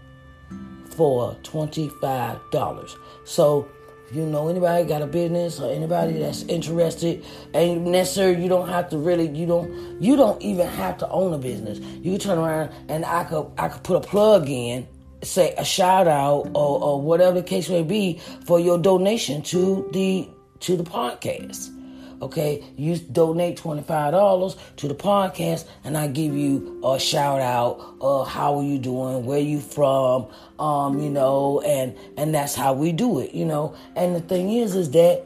for 0.97 1.37
$25. 1.45 2.97
So 3.25 3.69
if 4.09 4.17
you 4.17 4.27
know 4.27 4.49
anybody 4.49 4.83
got 4.83 5.03
a 5.03 5.07
business 5.07 5.61
or 5.61 5.71
anybody 5.71 6.15
that's 6.15 6.43
interested, 6.43 7.25
and 7.55 7.85
necessarily 7.85 8.43
you 8.43 8.49
don't 8.49 8.69
have 8.69 8.89
to 8.91 8.99
really 8.99 9.29
you 9.29 9.47
don't 9.47 10.03
you 10.03 10.17
don't 10.17 10.43
even 10.43 10.67
have 10.67 10.99
to 10.99 11.09
own 11.11 11.33
a 11.35 11.39
business. 11.39 11.79
You 11.79 12.19
turn 12.19 12.37
around 12.37 12.73
and 12.89 13.05
I 13.05 13.23
could 13.23 13.47
I 13.57 13.69
could 13.69 13.85
put 13.85 13.95
a 13.95 14.01
plug 14.01 14.49
in, 14.51 14.89
say 15.23 15.55
a 15.57 15.65
shout 15.65 16.09
out 16.09 16.51
or, 16.55 16.83
or 16.83 17.01
whatever 17.01 17.41
the 17.41 17.43
case 17.43 17.69
may 17.69 17.83
be 17.83 18.21
for 18.45 18.59
your 18.59 18.79
donation 18.79 19.43
to 19.43 19.89
the 19.93 20.29
to 20.61 20.77
the 20.77 20.85
podcast. 20.85 21.77
Okay, 22.23 22.63
you 22.77 22.99
donate 22.99 23.57
$25 23.57 24.59
to 24.77 24.89
the 24.89 24.95
podcast 24.95 25.67
and 25.85 25.97
I 25.97 26.07
give 26.07 26.37
you 26.37 26.79
a 26.85 27.01
shout 27.01 27.41
out 27.41 27.97
how 28.29 28.59
are 28.59 28.63
you 28.63 28.79
doing, 28.79 29.25
where 29.25 29.41
you 29.41 29.59
from, 29.59 30.27
um, 30.59 31.01
you 31.01 31.09
know, 31.09 31.63
and 31.63 31.97
and 32.19 32.35
that's 32.35 32.55
how 32.55 32.75
we 32.75 32.93
do 32.93 33.21
it, 33.21 33.33
you 33.33 33.47
know. 33.47 33.75
And 33.97 34.15
the 34.15 34.21
thing 34.21 34.53
is 34.53 34.75
is 34.75 34.91
that 34.91 35.25